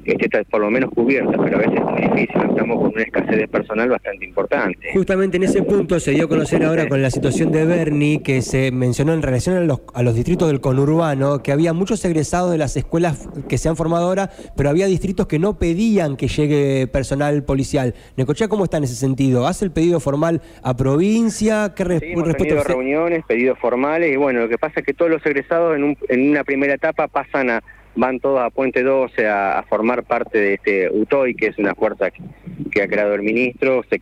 que 0.05 0.13
esté 0.13 0.45
por 0.45 0.61
lo 0.61 0.71
menos 0.71 0.91
cubierta, 0.91 1.33
pero 1.43 1.57
a 1.57 1.61
veces 1.61 1.75
es 1.77 1.85
muy 1.85 2.01
difícil, 2.01 2.43
estamos 2.49 2.79
con 2.79 2.93
una 2.93 3.03
escasez 3.03 3.37
de 3.37 3.49
personal 3.49 3.89
bastante 3.89 4.25
importante. 4.25 4.89
Justamente 4.93 5.37
en 5.37 5.45
ese 5.45 5.63
punto 5.63 6.01
se 6.01 6.13
dio 6.13 6.25
a 6.25 6.29
conocer 6.29 6.65
ahora 6.65 6.89
con 6.89 7.01
la 7.03 7.11
situación 7.11 7.53
de 7.53 7.65
Bernie, 7.65 8.23
que 8.23 8.43
se 8.43 8.71
mencionó 8.73 9.13
en 9.15 9.23
relación 9.23 9.57
a 9.57 9.61
los, 9.61 9.83
a 9.95 10.03
los 10.03 10.15
distritos 10.15 10.49
del 10.49 10.61
conurbano, 10.61 11.43
que 11.43 11.53
había 11.53 11.73
muchos 11.73 12.05
egresados 12.05 12.51
de 12.51 12.59
las 12.59 12.77
escuelas 12.77 13.29
que 13.49 13.59
se 13.59 13.69
han 13.69 13.77
formado 13.77 14.07
ahora, 14.07 14.31
pero 14.57 14.71
había 14.71 14.87
distritos 14.87 15.27
que 15.27 15.39
no 15.39 15.59
pedían 15.59 16.17
que 16.17 16.29
llegue 16.29 16.87
personal 16.87 17.45
policial. 17.45 17.95
Necochea, 18.17 18.49
¿cómo 18.49 18.65
está 18.65 18.79
en 18.79 18.85
ese 18.85 18.97
sentido? 18.97 19.47
¿Hace 19.47 19.65
el 19.65 19.71
pedido 19.71 20.01
formal 20.01 20.43
a 20.63 20.77
provincia? 20.77 21.73
¿Qué 21.75 21.85
sí, 21.85 22.13
hemos 22.13 22.37
tenido 22.37 22.63
reuniones, 22.65 23.25
pedidos 23.27 23.59
formales, 23.59 24.13
y 24.13 24.17
bueno, 24.17 24.41
lo 24.41 24.49
que 24.49 24.59
pasa 24.59 24.81
es 24.81 24.87
que 24.87 24.95
todos 24.95 25.11
los 25.11 25.25
egresados 25.25 25.77
en, 25.77 25.85
un, 25.85 25.97
en 26.09 26.31
una 26.31 26.45
primera 26.45 26.75
etapa 26.75 27.09
pasan 27.09 27.51
a 27.51 27.63
van 27.95 28.21
todos 28.21 28.41
a 28.41 28.51
Puente 28.51 28.83
12 28.83 29.29
a, 29.29 29.65
formar 29.69 30.05
parte 30.05 30.39
de 30.39 30.55
este 30.55 30.91
UTOI, 30.91 31.35
que 31.35 31.47
es 31.47 31.59
una 31.59 31.75
fuerza 31.75 32.11
que, 32.11 32.83
ha 32.83 32.89
creado 32.89 33.15
el 33.15 33.23
ministro, 33.23 33.85
se, 33.89 33.99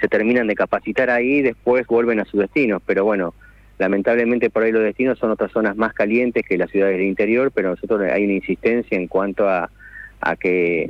se 0.00 0.08
terminan 0.08 0.46
de 0.46 0.54
capacitar 0.54 1.10
ahí 1.10 1.38
y 1.38 1.42
después 1.42 1.86
vuelven 1.86 2.20
a 2.20 2.24
su 2.24 2.38
destino, 2.38 2.80
pero 2.80 3.04
bueno, 3.04 3.34
lamentablemente 3.78 4.50
por 4.50 4.62
ahí 4.62 4.72
los 4.72 4.82
destinos 4.82 5.18
son 5.18 5.30
otras 5.30 5.50
zonas 5.52 5.76
más 5.76 5.92
calientes 5.94 6.44
que 6.46 6.58
las 6.58 6.70
ciudades 6.70 6.96
del 6.96 7.06
interior, 7.06 7.50
pero 7.52 7.70
nosotros 7.70 8.02
hay 8.02 8.24
una 8.24 8.34
insistencia 8.34 8.96
en 8.96 9.08
cuanto 9.08 9.48
a, 9.48 9.70
a 10.20 10.36
que 10.36 10.88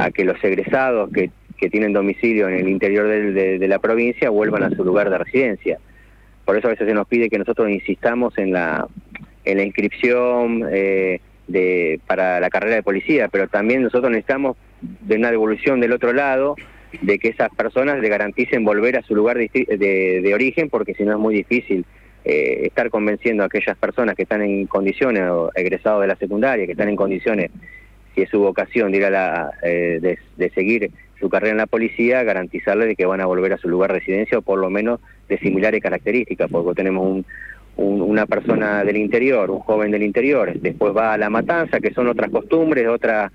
a 0.00 0.10
que 0.10 0.24
los 0.24 0.42
egresados 0.42 1.10
que, 1.12 1.30
que 1.56 1.70
tienen 1.70 1.92
domicilio 1.92 2.48
en 2.48 2.56
el 2.56 2.68
interior 2.68 3.06
de, 3.06 3.58
de, 3.58 3.68
la 3.68 3.78
provincia 3.78 4.28
vuelvan 4.28 4.64
a 4.64 4.70
su 4.70 4.84
lugar 4.84 5.08
de 5.08 5.18
residencia. 5.18 5.78
Por 6.44 6.56
eso 6.56 6.66
a 6.66 6.70
veces 6.70 6.88
se 6.88 6.94
nos 6.94 7.06
pide 7.06 7.30
que 7.30 7.38
nosotros 7.38 7.70
insistamos 7.70 8.36
en 8.38 8.52
la 8.52 8.88
en 9.44 9.58
la 9.58 9.62
inscripción, 9.64 10.66
eh, 10.72 11.20
de, 11.46 12.00
para 12.06 12.40
la 12.40 12.50
carrera 12.50 12.76
de 12.76 12.82
policía, 12.82 13.28
pero 13.28 13.48
también 13.48 13.82
nosotros 13.82 14.10
necesitamos 14.10 14.56
de 14.80 15.16
una 15.16 15.30
devolución 15.30 15.80
del 15.80 15.92
otro 15.92 16.12
lado, 16.12 16.56
de 17.00 17.18
que 17.18 17.28
esas 17.28 17.50
personas 17.54 17.98
le 18.00 18.08
garanticen 18.08 18.64
volver 18.64 18.96
a 18.96 19.02
su 19.02 19.14
lugar 19.14 19.36
de, 19.36 19.48
de, 20.22 20.34
origen, 20.34 20.70
porque 20.70 20.94
si 20.94 21.02
no 21.04 21.12
es 21.12 21.18
muy 21.18 21.34
difícil 21.34 21.84
eh, 22.24 22.60
estar 22.64 22.90
convenciendo 22.90 23.42
a 23.42 23.46
aquellas 23.46 23.76
personas 23.76 24.14
que 24.14 24.22
están 24.22 24.42
en 24.42 24.66
condiciones, 24.66 25.24
o 25.24 25.50
egresados 25.54 26.02
de 26.02 26.08
la 26.08 26.16
secundaria, 26.16 26.66
que 26.66 26.72
están 26.72 26.88
en 26.88 26.96
condiciones, 26.96 27.50
si 28.14 28.22
es 28.22 28.30
su 28.30 28.38
vocación 28.38 28.92
de, 28.92 28.98
ir 28.98 29.04
a 29.06 29.10
la, 29.10 29.50
eh, 29.62 30.18
de, 30.36 30.50
seguir 30.50 30.90
su 31.18 31.28
carrera 31.28 31.52
en 31.52 31.58
la 31.58 31.66
policía, 31.66 32.22
garantizarle 32.22 32.86
de 32.86 32.96
que 32.96 33.06
van 33.06 33.20
a 33.20 33.26
volver 33.26 33.52
a 33.52 33.58
su 33.58 33.68
lugar 33.68 33.92
de 33.92 33.98
residencia 33.98 34.38
o 34.38 34.42
por 34.42 34.58
lo 34.58 34.70
menos 34.70 35.00
de 35.28 35.38
similares 35.38 35.82
características, 35.82 36.50
porque 36.50 36.74
tenemos 36.74 37.04
un, 37.04 37.26
una 37.76 38.26
persona 38.26 38.84
del 38.84 38.96
interior, 38.96 39.50
un 39.50 39.60
joven 39.60 39.90
del 39.90 40.02
interior, 40.02 40.52
después 40.60 40.94
va 40.96 41.12
a 41.12 41.18
la 41.18 41.30
matanza, 41.30 41.80
que 41.80 41.92
son 41.92 42.08
otras 42.08 42.30
costumbres, 42.30 42.86
otra 42.88 43.32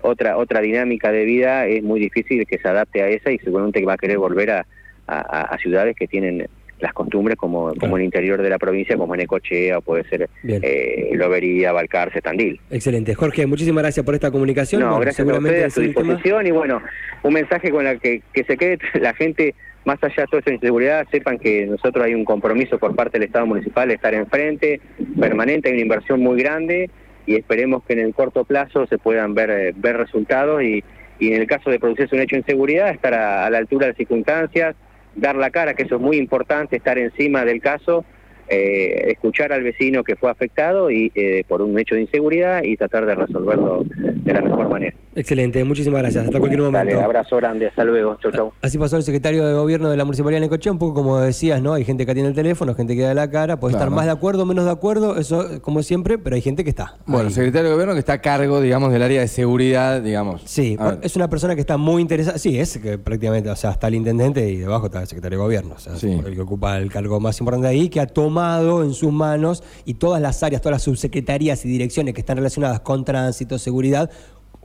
otra 0.00 0.36
otra 0.36 0.60
dinámica 0.60 1.12
de 1.12 1.24
vida, 1.24 1.66
es 1.66 1.82
muy 1.82 2.00
difícil 2.00 2.46
que 2.46 2.58
se 2.58 2.68
adapte 2.68 3.02
a 3.02 3.08
esa 3.08 3.30
y 3.30 3.38
seguramente 3.38 3.84
va 3.84 3.94
a 3.94 3.98
querer 3.98 4.18
volver 4.18 4.50
a, 4.50 4.66
a, 5.06 5.58
ciudades 5.58 5.94
que 5.96 6.06
tienen 6.08 6.48
las 6.80 6.92
costumbres 6.92 7.36
como, 7.36 7.72
como 7.76 7.96
el 7.96 8.02
interior 8.02 8.42
de 8.42 8.50
la 8.50 8.58
provincia, 8.58 8.96
como 8.96 9.14
Necochea, 9.14 9.78
o 9.78 9.82
puede 9.82 10.02
ser 10.08 10.28
eh, 10.42 11.10
Lobería, 11.14 11.70
Balcarce, 11.72 12.20
Tandil. 12.20 12.60
Excelente. 12.70 13.14
Jorge, 13.14 13.46
muchísimas 13.46 13.82
gracias 13.82 14.04
por 14.04 14.14
esta 14.14 14.32
comunicación. 14.32 14.82
No, 14.82 14.98
gracias 14.98 15.28
a 15.28 15.32
ustedes, 15.32 15.64
a 15.66 15.70
su 15.70 15.80
disposición 15.80 16.46
y 16.46 16.50
bueno, 16.50 16.82
un 17.22 17.34
mensaje 17.34 17.70
con 17.70 17.86
el 17.86 18.00
que, 18.00 18.22
que 18.32 18.42
se 18.44 18.56
quede 18.56 18.78
la 19.00 19.14
gente 19.14 19.54
más 19.84 20.02
allá 20.02 20.22
de 20.22 20.26
toda 20.26 20.40
esa 20.40 20.52
inseguridad, 20.52 21.06
sepan 21.10 21.38
que 21.38 21.66
nosotros 21.66 22.04
hay 22.04 22.14
un 22.14 22.24
compromiso 22.24 22.78
por 22.78 22.94
parte 22.94 23.18
del 23.18 23.26
Estado 23.26 23.46
municipal 23.46 23.88
de 23.88 23.94
estar 23.94 24.14
enfrente, 24.14 24.80
permanente, 25.18 25.68
hay 25.68 25.74
una 25.74 25.82
inversión 25.82 26.20
muy 26.20 26.40
grande 26.40 26.90
y 27.26 27.36
esperemos 27.36 27.82
que 27.84 27.94
en 27.94 28.00
el 28.00 28.14
corto 28.14 28.44
plazo 28.44 28.86
se 28.86 28.98
puedan 28.98 29.34
ver, 29.34 29.50
eh, 29.50 29.72
ver 29.76 29.96
resultados 29.96 30.62
y, 30.62 30.82
en 31.20 31.40
el 31.40 31.46
caso 31.46 31.70
de 31.70 31.78
producirse 31.78 32.16
un 32.16 32.22
hecho 32.22 32.34
de 32.34 32.40
inseguridad, 32.40 32.90
estar 32.90 33.14
a, 33.14 33.46
a 33.46 33.50
la 33.50 33.58
altura 33.58 33.86
de 33.86 33.92
las 33.92 33.96
circunstancias, 33.96 34.74
dar 35.14 35.36
la 35.36 35.50
cara, 35.50 35.74
que 35.74 35.84
eso 35.84 35.96
es 35.96 36.00
muy 36.00 36.16
importante, 36.16 36.76
estar 36.76 36.98
encima 36.98 37.44
del 37.44 37.60
caso 37.60 38.04
eh, 38.48 39.12
escuchar 39.12 39.52
al 39.52 39.62
vecino 39.62 40.04
que 40.04 40.16
fue 40.16 40.30
afectado 40.30 40.90
y 40.90 41.10
eh, 41.14 41.44
por 41.48 41.62
un 41.62 41.78
hecho 41.78 41.94
de 41.94 42.02
inseguridad 42.02 42.62
y 42.64 42.76
tratar 42.76 43.06
de 43.06 43.14
resolverlo 43.14 43.84
de 43.86 44.32
la 44.32 44.42
mejor 44.42 44.68
manera. 44.68 44.94
Excelente, 45.14 45.62
muchísimas 45.64 46.00
gracias. 46.00 46.24
Hasta 46.24 46.38
cualquier 46.38 46.62
momento. 46.62 46.78
Dale, 46.78 47.02
abrazo 47.02 47.36
grande, 47.36 47.66
hasta 47.66 47.84
luego. 47.84 48.16
Chau, 48.22 48.32
chau. 48.32 48.52
Así 48.62 48.78
pasó 48.78 48.96
el 48.96 49.02
secretario 49.02 49.46
de 49.46 49.54
gobierno 49.54 49.90
de 49.90 49.96
la 49.96 50.04
Municipalidad 50.04 50.40
de 50.40 50.46
Necochea, 50.46 50.72
un 50.72 50.78
poco 50.78 50.94
como 50.94 51.20
decías, 51.20 51.60
¿no? 51.60 51.74
Hay 51.74 51.84
gente 51.84 52.04
que 52.04 52.12
atiende 52.12 52.30
el 52.30 52.34
teléfono, 52.34 52.74
gente 52.74 52.96
que 52.96 53.02
da 53.02 53.14
la 53.14 53.30
cara, 53.30 53.60
puede 53.60 53.74
estar 53.74 53.90
más 53.90 54.06
de 54.06 54.12
acuerdo, 54.12 54.46
menos 54.46 54.64
de 54.64 54.70
acuerdo, 54.70 55.18
eso 55.18 55.60
como 55.60 55.82
siempre, 55.82 56.18
pero 56.18 56.36
hay 56.36 56.42
gente 56.42 56.64
que 56.64 56.70
está. 56.70 56.96
Bueno, 57.06 57.28
el 57.28 57.34
secretario 57.34 57.68
de 57.68 57.74
gobierno 57.74 57.94
que 57.94 58.00
está 58.00 58.14
a 58.14 58.20
cargo, 58.20 58.60
digamos, 58.60 58.92
del 58.92 59.02
área 59.02 59.20
de 59.20 59.28
seguridad, 59.28 60.00
digamos. 60.00 60.42
Sí, 60.44 60.78
es 61.02 61.16
una 61.16 61.28
persona 61.28 61.54
que 61.54 61.60
está 61.60 61.76
muy 61.76 62.00
interesada, 62.02 62.38
sí, 62.38 62.58
es 62.58 62.78
que 62.78 62.98
prácticamente, 62.98 63.50
o 63.50 63.56
sea, 63.56 63.72
está 63.72 63.88
el 63.88 63.96
intendente 63.96 64.48
y 64.48 64.56
debajo 64.56 64.86
está 64.86 65.02
el 65.02 65.06
secretario 65.06 65.38
de 65.38 65.44
gobierno, 65.44 65.74
o 65.76 65.78
sea, 65.78 65.92
el 65.94 66.34
que 66.34 66.40
ocupa 66.40 66.78
el 66.78 66.90
cargo 66.90 67.20
más 67.20 67.38
importante 67.38 67.68
ahí, 67.68 67.88
que 67.88 68.00
ha 68.00 68.06
tomado 68.06 68.82
en 68.82 68.94
sus 68.94 69.12
manos 69.12 69.62
y 69.84 69.94
todas 69.94 70.22
las 70.22 70.42
áreas, 70.42 70.62
todas 70.62 70.76
las 70.76 70.82
subsecretarías 70.82 71.64
y 71.64 71.68
direcciones 71.68 72.14
que 72.14 72.20
están 72.20 72.36
relacionadas 72.36 72.80
con 72.80 73.04
tránsito, 73.04 73.58
seguridad, 73.58 74.10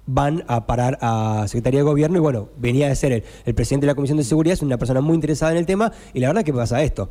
van 0.07 0.43
a 0.47 0.65
parar 0.65 0.97
a 1.01 1.45
Secretaría 1.47 1.81
de 1.81 1.83
Gobierno 1.83 2.17
y 2.17 2.21
bueno, 2.21 2.49
venía 2.57 2.87
de 2.87 2.95
ser 2.95 3.23
el, 3.45 3.53
presidente 3.53 3.85
de 3.85 3.91
la 3.91 3.95
Comisión 3.95 4.17
de 4.17 4.23
Seguridad, 4.23 4.53
es 4.53 4.63
una 4.63 4.77
persona 4.77 5.01
muy 5.01 5.13
interesada 5.13 5.51
en 5.51 5.59
el 5.59 5.65
tema 5.65 5.91
y 6.13 6.19
la 6.19 6.29
verdad 6.29 6.43
que 6.43 6.53
pasa 6.53 6.81
esto 6.81 7.09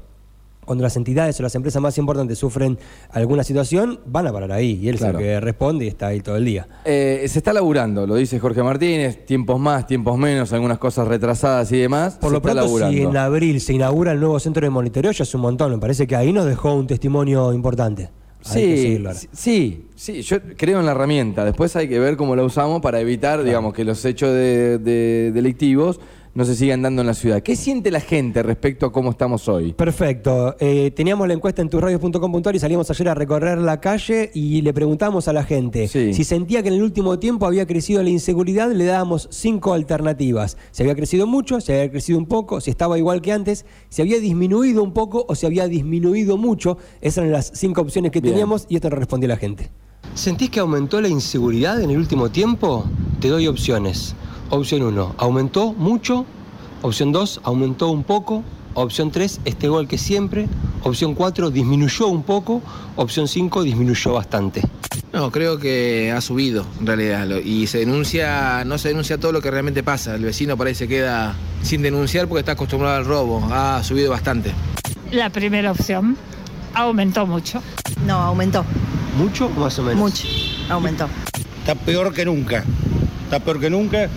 cuando 0.64 0.82
las 0.82 0.96
entidades 0.96 1.38
o 1.38 1.44
las 1.44 1.54
empresas 1.54 1.80
más 1.80 1.96
importantes 1.96 2.38
sufren 2.40 2.76
alguna 3.12 3.44
situación, 3.44 4.00
van 4.04 4.26
a 4.26 4.32
parar 4.32 4.50
ahí. 4.50 4.80
Y 4.82 4.88
él 4.88 4.96
es 4.96 5.02
el 5.02 5.16
que 5.16 5.38
responde 5.38 5.84
y 5.84 5.88
está 5.88 6.08
ahí 6.08 6.20
todo 6.20 6.36
el 6.36 6.44
día. 6.44 6.66
Eh, 6.84 7.24
se 7.28 7.38
está 7.38 7.52
laburando, 7.52 8.04
lo 8.04 8.16
dice 8.16 8.40
Jorge 8.40 8.64
Martínez, 8.64 9.24
tiempos 9.24 9.60
más, 9.60 9.86
tiempos 9.86 10.18
menos, 10.18 10.52
algunas 10.52 10.78
cosas 10.78 11.06
retrasadas 11.06 11.70
y 11.70 11.78
demás. 11.78 12.18
Por 12.20 12.32
lo 12.32 12.42
pronto, 12.42 12.66
si 12.90 13.00
en 13.00 13.16
abril 13.16 13.60
se 13.60 13.74
inaugura 13.74 14.10
el 14.10 14.18
nuevo 14.18 14.40
centro 14.40 14.66
de 14.66 14.70
monitoreo, 14.70 15.12
ya 15.12 15.22
es 15.22 15.34
un 15.36 15.42
montón. 15.42 15.70
Me 15.70 15.78
parece 15.78 16.08
que 16.08 16.16
ahí 16.16 16.32
nos 16.32 16.46
dejó 16.46 16.74
un 16.74 16.88
testimonio 16.88 17.52
importante. 17.52 18.10
Sí, 18.52 18.98
sí, 19.32 19.84
sí, 19.94 20.22
yo 20.22 20.38
creo 20.56 20.80
en 20.80 20.86
la 20.86 20.92
herramienta. 20.92 21.44
Después 21.44 21.74
hay 21.76 21.88
que 21.88 21.98
ver 21.98 22.16
cómo 22.16 22.36
la 22.36 22.44
usamos 22.44 22.80
para 22.80 23.00
evitar, 23.00 23.42
digamos, 23.42 23.74
que 23.74 23.84
los 23.84 24.04
hechos 24.04 24.32
de- 24.32 24.78
de- 24.78 25.32
delictivos 25.32 26.00
no 26.36 26.44
se 26.44 26.54
sigan 26.54 26.82
dando 26.82 27.00
en 27.00 27.06
la 27.06 27.14
ciudad. 27.14 27.42
¿Qué 27.42 27.56
siente 27.56 27.90
la 27.90 27.98
gente 28.00 28.42
respecto 28.42 28.84
a 28.84 28.92
cómo 28.92 29.10
estamos 29.10 29.48
hoy? 29.48 29.72
Perfecto. 29.72 30.54
Eh, 30.60 30.90
teníamos 30.94 31.26
la 31.26 31.32
encuesta 31.32 31.62
en 31.62 31.70
turradios.com.ar 31.70 32.54
y 32.54 32.58
salimos 32.58 32.90
ayer 32.90 33.08
a 33.08 33.14
recorrer 33.14 33.56
la 33.56 33.80
calle 33.80 34.30
y 34.34 34.60
le 34.60 34.74
preguntamos 34.74 35.28
a 35.28 35.32
la 35.32 35.44
gente 35.44 35.88
Sí. 35.88 36.12
si 36.12 36.24
sentía 36.24 36.62
que 36.62 36.68
en 36.68 36.74
el 36.74 36.82
último 36.82 37.18
tiempo 37.18 37.46
había 37.46 37.66
crecido 37.66 38.02
la 38.02 38.10
inseguridad, 38.10 38.70
le 38.70 38.84
dábamos 38.84 39.28
cinco 39.32 39.72
alternativas. 39.72 40.58
Si 40.72 40.82
había 40.82 40.94
crecido 40.94 41.26
mucho, 41.26 41.60
si 41.62 41.72
había 41.72 41.90
crecido 41.90 42.18
un 42.18 42.26
poco, 42.26 42.60
si 42.60 42.68
estaba 42.70 42.98
igual 42.98 43.22
que 43.22 43.32
antes, 43.32 43.64
si 43.88 44.02
había 44.02 44.20
disminuido 44.20 44.82
un 44.82 44.92
poco 44.92 45.24
o 45.26 45.34
si 45.34 45.46
había 45.46 45.66
disminuido 45.68 46.36
mucho. 46.36 46.76
Esas 47.00 47.18
eran 47.18 47.32
las 47.32 47.50
cinco 47.54 47.80
opciones 47.80 48.12
que 48.12 48.20
Bien. 48.20 48.34
teníamos 48.34 48.66
y 48.68 48.74
esto 48.76 48.90
nos 48.90 48.98
respondió 48.98 49.26
la 49.30 49.38
gente. 49.38 49.70
¿Sentís 50.14 50.50
que 50.50 50.60
aumentó 50.60 51.00
la 51.00 51.08
inseguridad 51.08 51.80
en 51.80 51.90
el 51.90 51.96
último 51.96 52.28
tiempo? 52.30 52.84
Te 53.20 53.28
doy 53.28 53.46
opciones. 53.46 54.14
Opción 54.50 54.82
1, 54.82 55.14
aumentó 55.18 55.72
mucho. 55.72 56.24
Opción 56.82 57.12
2, 57.12 57.40
aumentó 57.44 57.88
un 57.88 58.04
poco. 58.04 58.44
Opción 58.74 59.10
3, 59.10 59.40
está 59.44 59.66
igual 59.66 59.88
que 59.88 59.98
siempre. 59.98 60.48
Opción 60.82 61.14
4, 61.14 61.50
disminuyó 61.50 62.06
un 62.08 62.22
poco. 62.22 62.62
Opción 62.96 63.26
5, 63.26 63.62
disminuyó 63.62 64.12
bastante. 64.12 64.62
No, 65.12 65.32
creo 65.32 65.58
que 65.58 66.12
ha 66.14 66.20
subido 66.20 66.66
en 66.78 66.86
realidad 66.86 67.26
y 67.42 67.66
se 67.66 67.78
denuncia, 67.78 68.64
no 68.66 68.76
se 68.76 68.88
denuncia 68.88 69.18
todo 69.18 69.32
lo 69.32 69.40
que 69.40 69.50
realmente 69.50 69.82
pasa. 69.82 70.14
El 70.14 70.24
vecino 70.24 70.56
por 70.56 70.66
ahí 70.66 70.74
se 70.74 70.86
queda 70.86 71.34
sin 71.62 71.80
denunciar 71.82 72.28
porque 72.28 72.40
está 72.40 72.52
acostumbrado 72.52 72.96
al 72.96 73.04
robo. 73.04 73.42
Ha 73.50 73.82
subido 73.82 74.10
bastante. 74.10 74.52
La 75.10 75.30
primera 75.30 75.72
opción 75.72 76.16
aumentó 76.74 77.26
mucho. 77.26 77.62
No, 78.06 78.16
aumentó. 78.16 78.64
¿Mucho 79.16 79.46
o 79.46 79.60
más 79.60 79.78
o 79.78 79.82
menos? 79.82 79.98
Mucho. 79.98 80.28
Aumentó. 80.68 81.08
Está 81.60 81.74
peor 81.74 82.12
que 82.12 82.24
nunca. 82.26 82.62
Está 83.24 83.40
peor 83.40 83.58
que 83.58 83.70
nunca. 83.70 84.10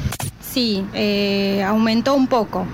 Sí, 0.52 0.84
eh, 0.94 1.64
aumentó 1.64 2.16
un 2.16 2.28
poco. 2.28 2.66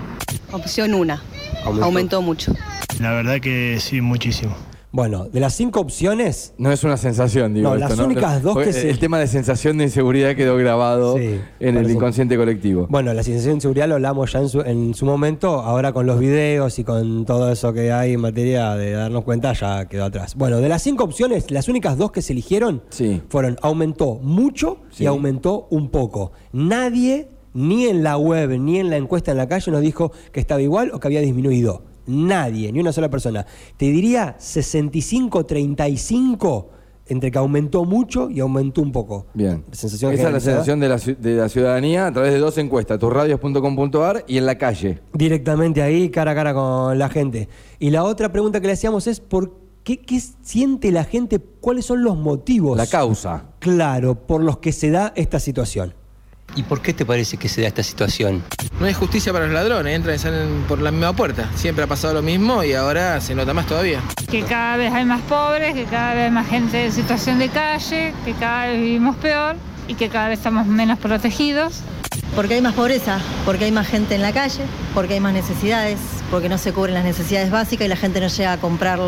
Opción 0.52 0.94
una. 0.94 1.22
Aumentó. 1.64 1.84
Aumentó, 1.86 2.22
mucho. 2.22 2.52
La 3.00 3.12
verdad 3.12 3.40
que 3.40 3.78
sí, 3.80 4.00
muchísimo. 4.00 4.54
Bueno, 4.92 5.26
de 5.26 5.40
las 5.40 5.54
cinco 5.54 5.80
opciones, 5.80 6.54
No 6.56 6.72
es 6.72 6.82
una 6.82 6.96
sensación, 6.96 7.52
digo. 7.52 7.68
No, 7.68 7.74
esto, 7.74 7.88
las 7.90 7.98
únicas 7.98 8.42
dos 8.42 8.54
Porque 8.54 8.68
que 8.70 8.72
se- 8.72 8.88
El 8.88 8.98
tema 8.98 9.18
de 9.18 9.26
sensación 9.26 9.76
de 9.76 9.84
inseguridad 9.84 10.34
quedó 10.34 10.56
grabado 10.56 11.18
Sí, 11.18 11.38
en 11.60 11.76
el 11.76 11.90
inconsciente 11.90 12.34
colectivo. 12.38 12.86
bueno, 12.88 13.12
la 13.12 13.22
sensación 13.22 13.56
de 13.56 13.60
seguridad 13.60 13.88
lo 13.88 13.96
hablamos 13.96 14.32
ya 14.32 14.38
en 14.38 14.48
su, 14.48 14.60
en 14.62 14.94
su 14.94 15.04
momento. 15.04 15.60
Ahora 15.60 15.92
con 15.92 16.06
los 16.06 16.18
videos 16.18 16.78
y 16.78 16.84
con 16.84 17.26
todo 17.26 17.52
eso 17.52 17.74
que 17.74 17.92
hay 17.92 18.14
en 18.14 18.20
materia 18.22 18.74
de 18.74 18.92
darnos 18.92 19.24
cuenta, 19.24 19.52
ya 19.52 19.84
quedó 19.86 20.06
atrás. 20.06 20.34
Bueno, 20.34 20.62
de 20.62 20.68
las 20.70 20.80
cinco 20.82 21.04
opciones, 21.04 21.50
las 21.50 21.68
únicas 21.68 21.98
dos 21.98 22.10
que 22.10 22.22
se 22.22 22.32
eligieron 22.32 22.82
Sí. 22.88 23.20
fueron 23.28 23.58
aumentó 23.60 24.14
mucho 24.22 24.78
Sí. 24.92 25.04
y 25.04 25.06
aumentó 25.08 25.66
un 25.70 25.90
poco. 25.90 26.32
Nadie, 26.52 27.28
ni 27.56 27.86
en 27.86 28.04
la 28.04 28.16
web, 28.18 28.50
ni 28.60 28.78
en 28.78 28.90
la 28.90 28.96
encuesta 28.98 29.32
en 29.32 29.38
la 29.38 29.48
calle, 29.48 29.72
nos 29.72 29.80
dijo 29.80 30.12
que 30.30 30.38
estaba 30.40 30.60
igual 30.62 30.90
o 30.92 31.00
que 31.00 31.08
había 31.08 31.20
disminuido. 31.20 31.82
Nadie, 32.06 32.70
ni 32.70 32.78
una 32.78 32.92
sola 32.92 33.10
persona. 33.10 33.44
Te 33.76 33.86
diría 33.86 34.36
65-35 34.38 36.66
entre 37.08 37.30
que 37.30 37.38
aumentó 37.38 37.84
mucho 37.84 38.28
y 38.30 38.40
aumentó 38.40 38.82
un 38.82 38.90
poco. 38.90 39.26
Bien. 39.32 39.62
Sensación 39.70 40.12
Esa 40.12 40.26
es 40.26 40.32
la 40.32 40.40
sensación 40.40 40.80
de 40.80 40.88
la, 40.88 40.96
ci- 40.96 41.16
de 41.16 41.36
la 41.36 41.48
ciudadanía 41.48 42.08
a 42.08 42.12
través 42.12 42.32
de 42.32 42.40
dos 42.40 42.58
encuestas, 42.58 42.98
turradios.com.ar 42.98 44.24
y 44.26 44.38
en 44.38 44.46
la 44.46 44.58
calle. 44.58 44.98
Directamente 45.12 45.82
ahí, 45.82 46.10
cara 46.10 46.32
a 46.32 46.34
cara 46.34 46.52
con 46.52 46.98
la 46.98 47.08
gente. 47.08 47.48
Y 47.78 47.90
la 47.90 48.02
otra 48.02 48.32
pregunta 48.32 48.60
que 48.60 48.66
le 48.66 48.72
hacíamos 48.72 49.06
es, 49.06 49.20
¿por 49.20 49.52
qué, 49.84 50.00
qué 50.00 50.18
siente 50.42 50.90
la 50.90 51.04
gente? 51.04 51.38
¿Cuáles 51.38 51.86
son 51.86 52.02
los 52.02 52.16
motivos? 52.16 52.76
La 52.76 52.88
causa. 52.88 53.50
Claro, 53.60 54.26
por 54.26 54.42
los 54.42 54.58
que 54.58 54.72
se 54.72 54.90
da 54.90 55.12
esta 55.14 55.38
situación. 55.38 55.94
¿Y 56.54 56.62
por 56.62 56.80
qué 56.80 56.94
te 56.94 57.04
parece 57.04 57.36
que 57.36 57.48
se 57.48 57.62
da 57.62 57.68
esta 57.68 57.82
situación? 57.82 58.42
No 58.80 58.86
hay 58.86 58.94
justicia 58.94 59.32
para 59.32 59.46
los 59.46 59.54
ladrones, 59.54 59.94
entran 59.94 60.14
y 60.14 60.18
salen 60.18 60.64
por 60.68 60.80
la 60.80 60.90
misma 60.90 61.14
puerta. 61.14 61.50
Siempre 61.54 61.84
ha 61.84 61.86
pasado 61.86 62.14
lo 62.14 62.22
mismo 62.22 62.62
y 62.62 62.72
ahora 62.72 63.20
se 63.20 63.34
nota 63.34 63.52
más 63.52 63.66
todavía. 63.66 64.00
Que 64.30 64.42
cada 64.42 64.76
vez 64.76 64.92
hay 64.92 65.04
más 65.04 65.20
pobres, 65.22 65.74
que 65.74 65.84
cada 65.84 66.14
vez 66.14 66.24
hay 66.24 66.30
más 66.30 66.48
gente 66.48 66.86
en 66.86 66.92
situación 66.92 67.38
de 67.38 67.48
calle, 67.48 68.14
que 68.24 68.32
cada 68.34 68.66
vez 68.66 68.80
vivimos 68.80 69.16
peor 69.16 69.56
y 69.88 69.94
que 69.94 70.08
cada 70.08 70.28
vez 70.28 70.38
estamos 70.38 70.66
menos 70.66 70.98
protegidos. 70.98 71.80
Porque 72.34 72.54
hay 72.54 72.60
más 72.60 72.74
pobreza, 72.74 73.18
porque 73.46 73.64
hay 73.64 73.72
más 73.72 73.86
gente 73.86 74.14
en 74.14 74.22
la 74.22 74.32
calle, 74.32 74.64
porque 74.94 75.14
hay 75.14 75.20
más 75.20 75.32
necesidades, 75.32 75.98
porque 76.30 76.48
no 76.48 76.58
se 76.58 76.72
cubren 76.72 76.94
las 76.94 77.04
necesidades 77.04 77.50
básicas 77.50 77.86
y 77.86 77.88
la 77.88 77.96
gente 77.96 78.20
no 78.20 78.28
llega 78.28 78.52
a 78.52 78.58
comprar 78.58 78.98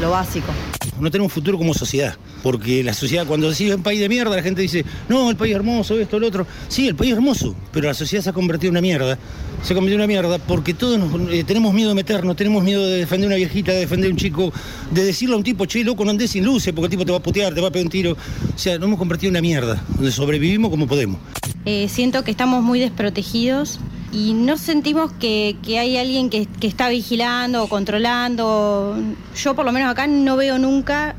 lo 0.00 0.10
básico. 0.10 0.50
No 0.98 1.10
tenemos 1.10 1.32
futuro 1.32 1.58
como 1.58 1.74
sociedad. 1.74 2.16
Porque 2.44 2.84
la 2.84 2.92
sociedad, 2.92 3.26
cuando 3.26 3.48
decide 3.48 3.74
un 3.74 3.82
país 3.82 3.98
de 3.98 4.06
mierda, 4.06 4.36
la 4.36 4.42
gente 4.42 4.60
dice, 4.60 4.84
no, 5.08 5.30
el 5.30 5.36
país 5.36 5.54
hermoso, 5.54 5.98
esto, 5.98 6.18
lo 6.18 6.26
otro. 6.26 6.46
Sí, 6.68 6.86
el 6.86 6.94
país 6.94 7.12
es 7.12 7.16
hermoso, 7.16 7.56
pero 7.72 7.86
la 7.86 7.94
sociedad 7.94 8.22
se 8.22 8.28
ha 8.28 8.32
convertido 8.34 8.68
en 8.68 8.72
una 8.72 8.82
mierda. 8.82 9.18
Se 9.62 9.72
ha 9.72 9.74
convertido 9.74 9.94
en 9.94 10.00
una 10.02 10.06
mierda 10.06 10.36
porque 10.36 10.74
todos 10.74 11.00
eh, 11.30 11.42
tenemos 11.44 11.72
miedo 11.72 11.88
de 11.88 11.94
meternos, 11.94 12.36
tenemos 12.36 12.62
miedo 12.62 12.86
de 12.86 12.98
defender 12.98 13.28
a 13.28 13.28
una 13.28 13.36
viejita, 13.36 13.72
de 13.72 13.78
defender 13.78 14.10
a 14.10 14.12
un 14.12 14.18
chico, 14.18 14.52
de 14.90 15.04
decirle 15.04 15.36
a 15.36 15.38
un 15.38 15.42
tipo, 15.42 15.64
che, 15.64 15.82
loco, 15.82 16.04
no 16.04 16.10
andes 16.10 16.32
sin 16.32 16.44
luces 16.44 16.74
porque 16.74 16.84
el 16.84 16.90
tipo 16.90 17.06
te 17.06 17.12
va 17.12 17.16
a 17.16 17.22
putear, 17.22 17.54
te 17.54 17.62
va 17.62 17.68
a 17.68 17.70
pegar 17.70 17.86
un 17.86 17.90
tiro. 17.90 18.12
O 18.12 18.58
sea, 18.58 18.74
nos 18.74 18.88
hemos 18.88 18.98
convertido 18.98 19.28
en 19.28 19.32
una 19.32 19.40
mierda, 19.40 19.82
donde 19.94 20.12
sobrevivimos 20.12 20.70
como 20.70 20.86
podemos. 20.86 21.16
Eh, 21.64 21.88
siento 21.88 22.24
que 22.24 22.30
estamos 22.30 22.62
muy 22.62 22.78
desprotegidos 22.78 23.80
y 24.12 24.34
no 24.34 24.58
sentimos 24.58 25.12
que, 25.12 25.56
que 25.62 25.78
hay 25.78 25.96
alguien 25.96 26.28
que, 26.28 26.44
que 26.44 26.66
está 26.66 26.90
vigilando 26.90 27.62
o 27.64 27.68
controlando. 27.70 28.98
Yo 29.34 29.54
por 29.54 29.64
lo 29.64 29.72
menos 29.72 29.90
acá 29.90 30.06
no 30.06 30.36
veo 30.36 30.58
nunca 30.58 31.16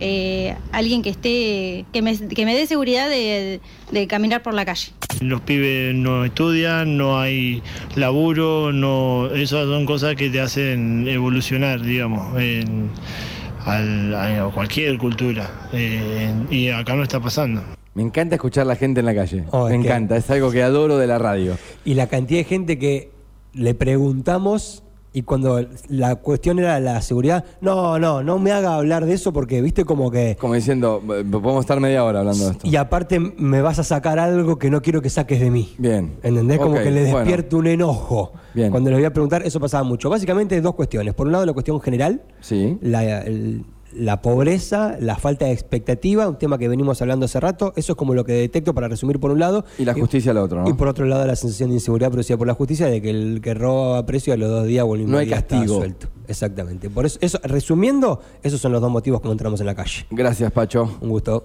eh, 0.00 0.54
alguien 0.72 1.02
que 1.02 1.10
esté 1.10 1.84
que 1.92 2.02
me, 2.02 2.16
que 2.16 2.44
me 2.44 2.54
dé 2.54 2.66
seguridad 2.66 3.08
de, 3.08 3.60
de 3.90 4.06
caminar 4.06 4.42
por 4.42 4.54
la 4.54 4.64
calle. 4.64 4.92
Los 5.20 5.40
pibes 5.40 5.94
no 5.94 6.24
estudian, 6.24 6.96
no 6.98 7.18
hay 7.18 7.62
laburo, 7.94 8.72
no, 8.72 9.26
esas 9.34 9.64
son 9.66 9.86
cosas 9.86 10.14
que 10.16 10.28
te 10.28 10.40
hacen 10.40 11.08
evolucionar, 11.08 11.80
digamos, 11.80 12.38
en, 12.38 12.90
al- 13.64 14.14
a 14.14 14.50
cualquier 14.54 14.98
cultura. 14.98 15.50
Eh, 15.72 16.32
y 16.50 16.68
acá 16.68 16.94
no 16.94 17.02
está 17.02 17.18
pasando. 17.20 17.62
Me 17.94 18.02
encanta 18.02 18.34
escuchar 18.34 18.62
a 18.62 18.66
la 18.66 18.76
gente 18.76 19.00
en 19.00 19.06
la 19.06 19.14
calle. 19.14 19.44
Oh, 19.52 19.68
Me 19.68 19.76
es 19.76 19.80
que- 19.80 19.86
encanta, 19.88 20.16
es 20.18 20.30
algo 20.30 20.50
que 20.50 20.62
adoro 20.62 20.98
de 20.98 21.06
la 21.06 21.18
radio. 21.18 21.56
Y 21.86 21.94
la 21.94 22.08
cantidad 22.08 22.40
de 22.40 22.44
gente 22.44 22.78
que 22.78 23.10
le 23.54 23.72
preguntamos 23.74 24.82
y 25.16 25.22
cuando 25.22 25.64
la 25.88 26.16
cuestión 26.16 26.58
era 26.58 26.78
la 26.78 27.00
seguridad, 27.00 27.42
no, 27.62 27.98
no, 27.98 28.22
no 28.22 28.38
me 28.38 28.52
haga 28.52 28.74
hablar 28.74 29.06
de 29.06 29.14
eso 29.14 29.32
porque 29.32 29.62
viste 29.62 29.86
como 29.86 30.10
que... 30.10 30.36
Como 30.38 30.52
diciendo, 30.52 31.00
"Eh, 31.08 31.24
podemos 31.24 31.60
estar 31.60 31.80
media 31.80 32.04
hora 32.04 32.18
hablando 32.20 32.44
de 32.44 32.50
esto. 32.50 32.66
Y 32.68 32.76
aparte 32.76 33.18
me 33.18 33.62
vas 33.62 33.78
a 33.78 33.82
sacar 33.84 34.18
algo 34.18 34.58
que 34.58 34.68
no 34.68 34.82
quiero 34.82 35.00
que 35.00 35.08
saques 35.08 35.40
de 35.40 35.50
mí. 35.50 35.74
Bien. 35.78 36.16
¿Entendés? 36.22 36.58
Como 36.58 36.74
que 36.74 36.90
le 36.90 37.00
bueno. 37.04 37.16
despierto 37.20 37.56
un 37.56 37.66
enojo. 37.66 38.32
Bien. 38.52 38.70
Cuando 38.70 38.90
les 38.90 38.98
voy 38.98 39.06
a 39.06 39.12
preguntar, 39.14 39.42
eso 39.42 39.58
pasaba 39.58 39.84
mucho. 39.84 40.10
Básicamente 40.10 40.60
dos 40.60 40.74
cuestiones. 40.74 41.14
Por 41.14 41.28
un 41.28 41.32
lado, 41.32 41.46
la 41.46 41.54
cuestión 41.54 41.80
general, 41.80 42.20
Sí. 42.40 42.76
la, 42.82 43.22
el- 43.22 43.64
la 43.98 44.20
pobreza, 44.22 44.96
la 45.00 45.16
falta 45.16 45.46
de 45.46 45.52
expectativa, 45.52 46.28
un 46.28 46.38
tema 46.38 46.58
que 46.58 46.68
venimos 46.68 47.00
hablando 47.02 47.24
hace 47.26 47.40
rato. 47.40 47.72
Eso 47.76 47.92
es 47.92 47.96
como 47.96 48.14
lo 48.14 48.24
que 48.24 48.32
detecto 48.32 48.74
para 48.74 48.88
resumir 48.88 49.18
por 49.18 49.30
un 49.30 49.38
lado. 49.38 49.64
Y 49.78 49.84
la 49.84 49.94
justicia 49.94 50.30
al 50.32 50.38
otro, 50.38 50.62
¿no? 50.62 50.68
Y 50.68 50.74
por 50.74 50.88
otro 50.88 51.06
lado, 51.06 51.26
la 51.26 51.36
sensación 51.36 51.70
de 51.70 51.76
inseguridad 51.76 52.10
producida 52.10 52.36
por 52.36 52.46
la 52.46 52.54
justicia 52.54 52.86
de 52.86 53.00
que 53.00 53.10
el 53.10 53.40
que 53.42 53.54
roba 53.54 53.98
a 53.98 54.06
precio 54.06 54.32
a 54.34 54.36
los 54.36 54.48
dos 54.50 54.66
días 54.66 54.84
o 54.86 54.96
No 54.96 55.18
hay 55.18 55.28
castigo. 55.28 55.76
suelto. 55.76 56.08
Exactamente. 56.28 56.90
Por 56.90 57.06
eso, 57.06 57.18
eso, 57.20 57.38
resumiendo, 57.44 58.20
esos 58.42 58.60
son 58.60 58.72
los 58.72 58.80
dos 58.80 58.90
motivos 58.90 59.20
que 59.20 59.28
encontramos 59.28 59.60
en 59.60 59.66
la 59.66 59.74
calle. 59.74 60.06
Gracias, 60.10 60.50
Pacho. 60.52 60.98
Un 61.00 61.08
gusto. 61.08 61.44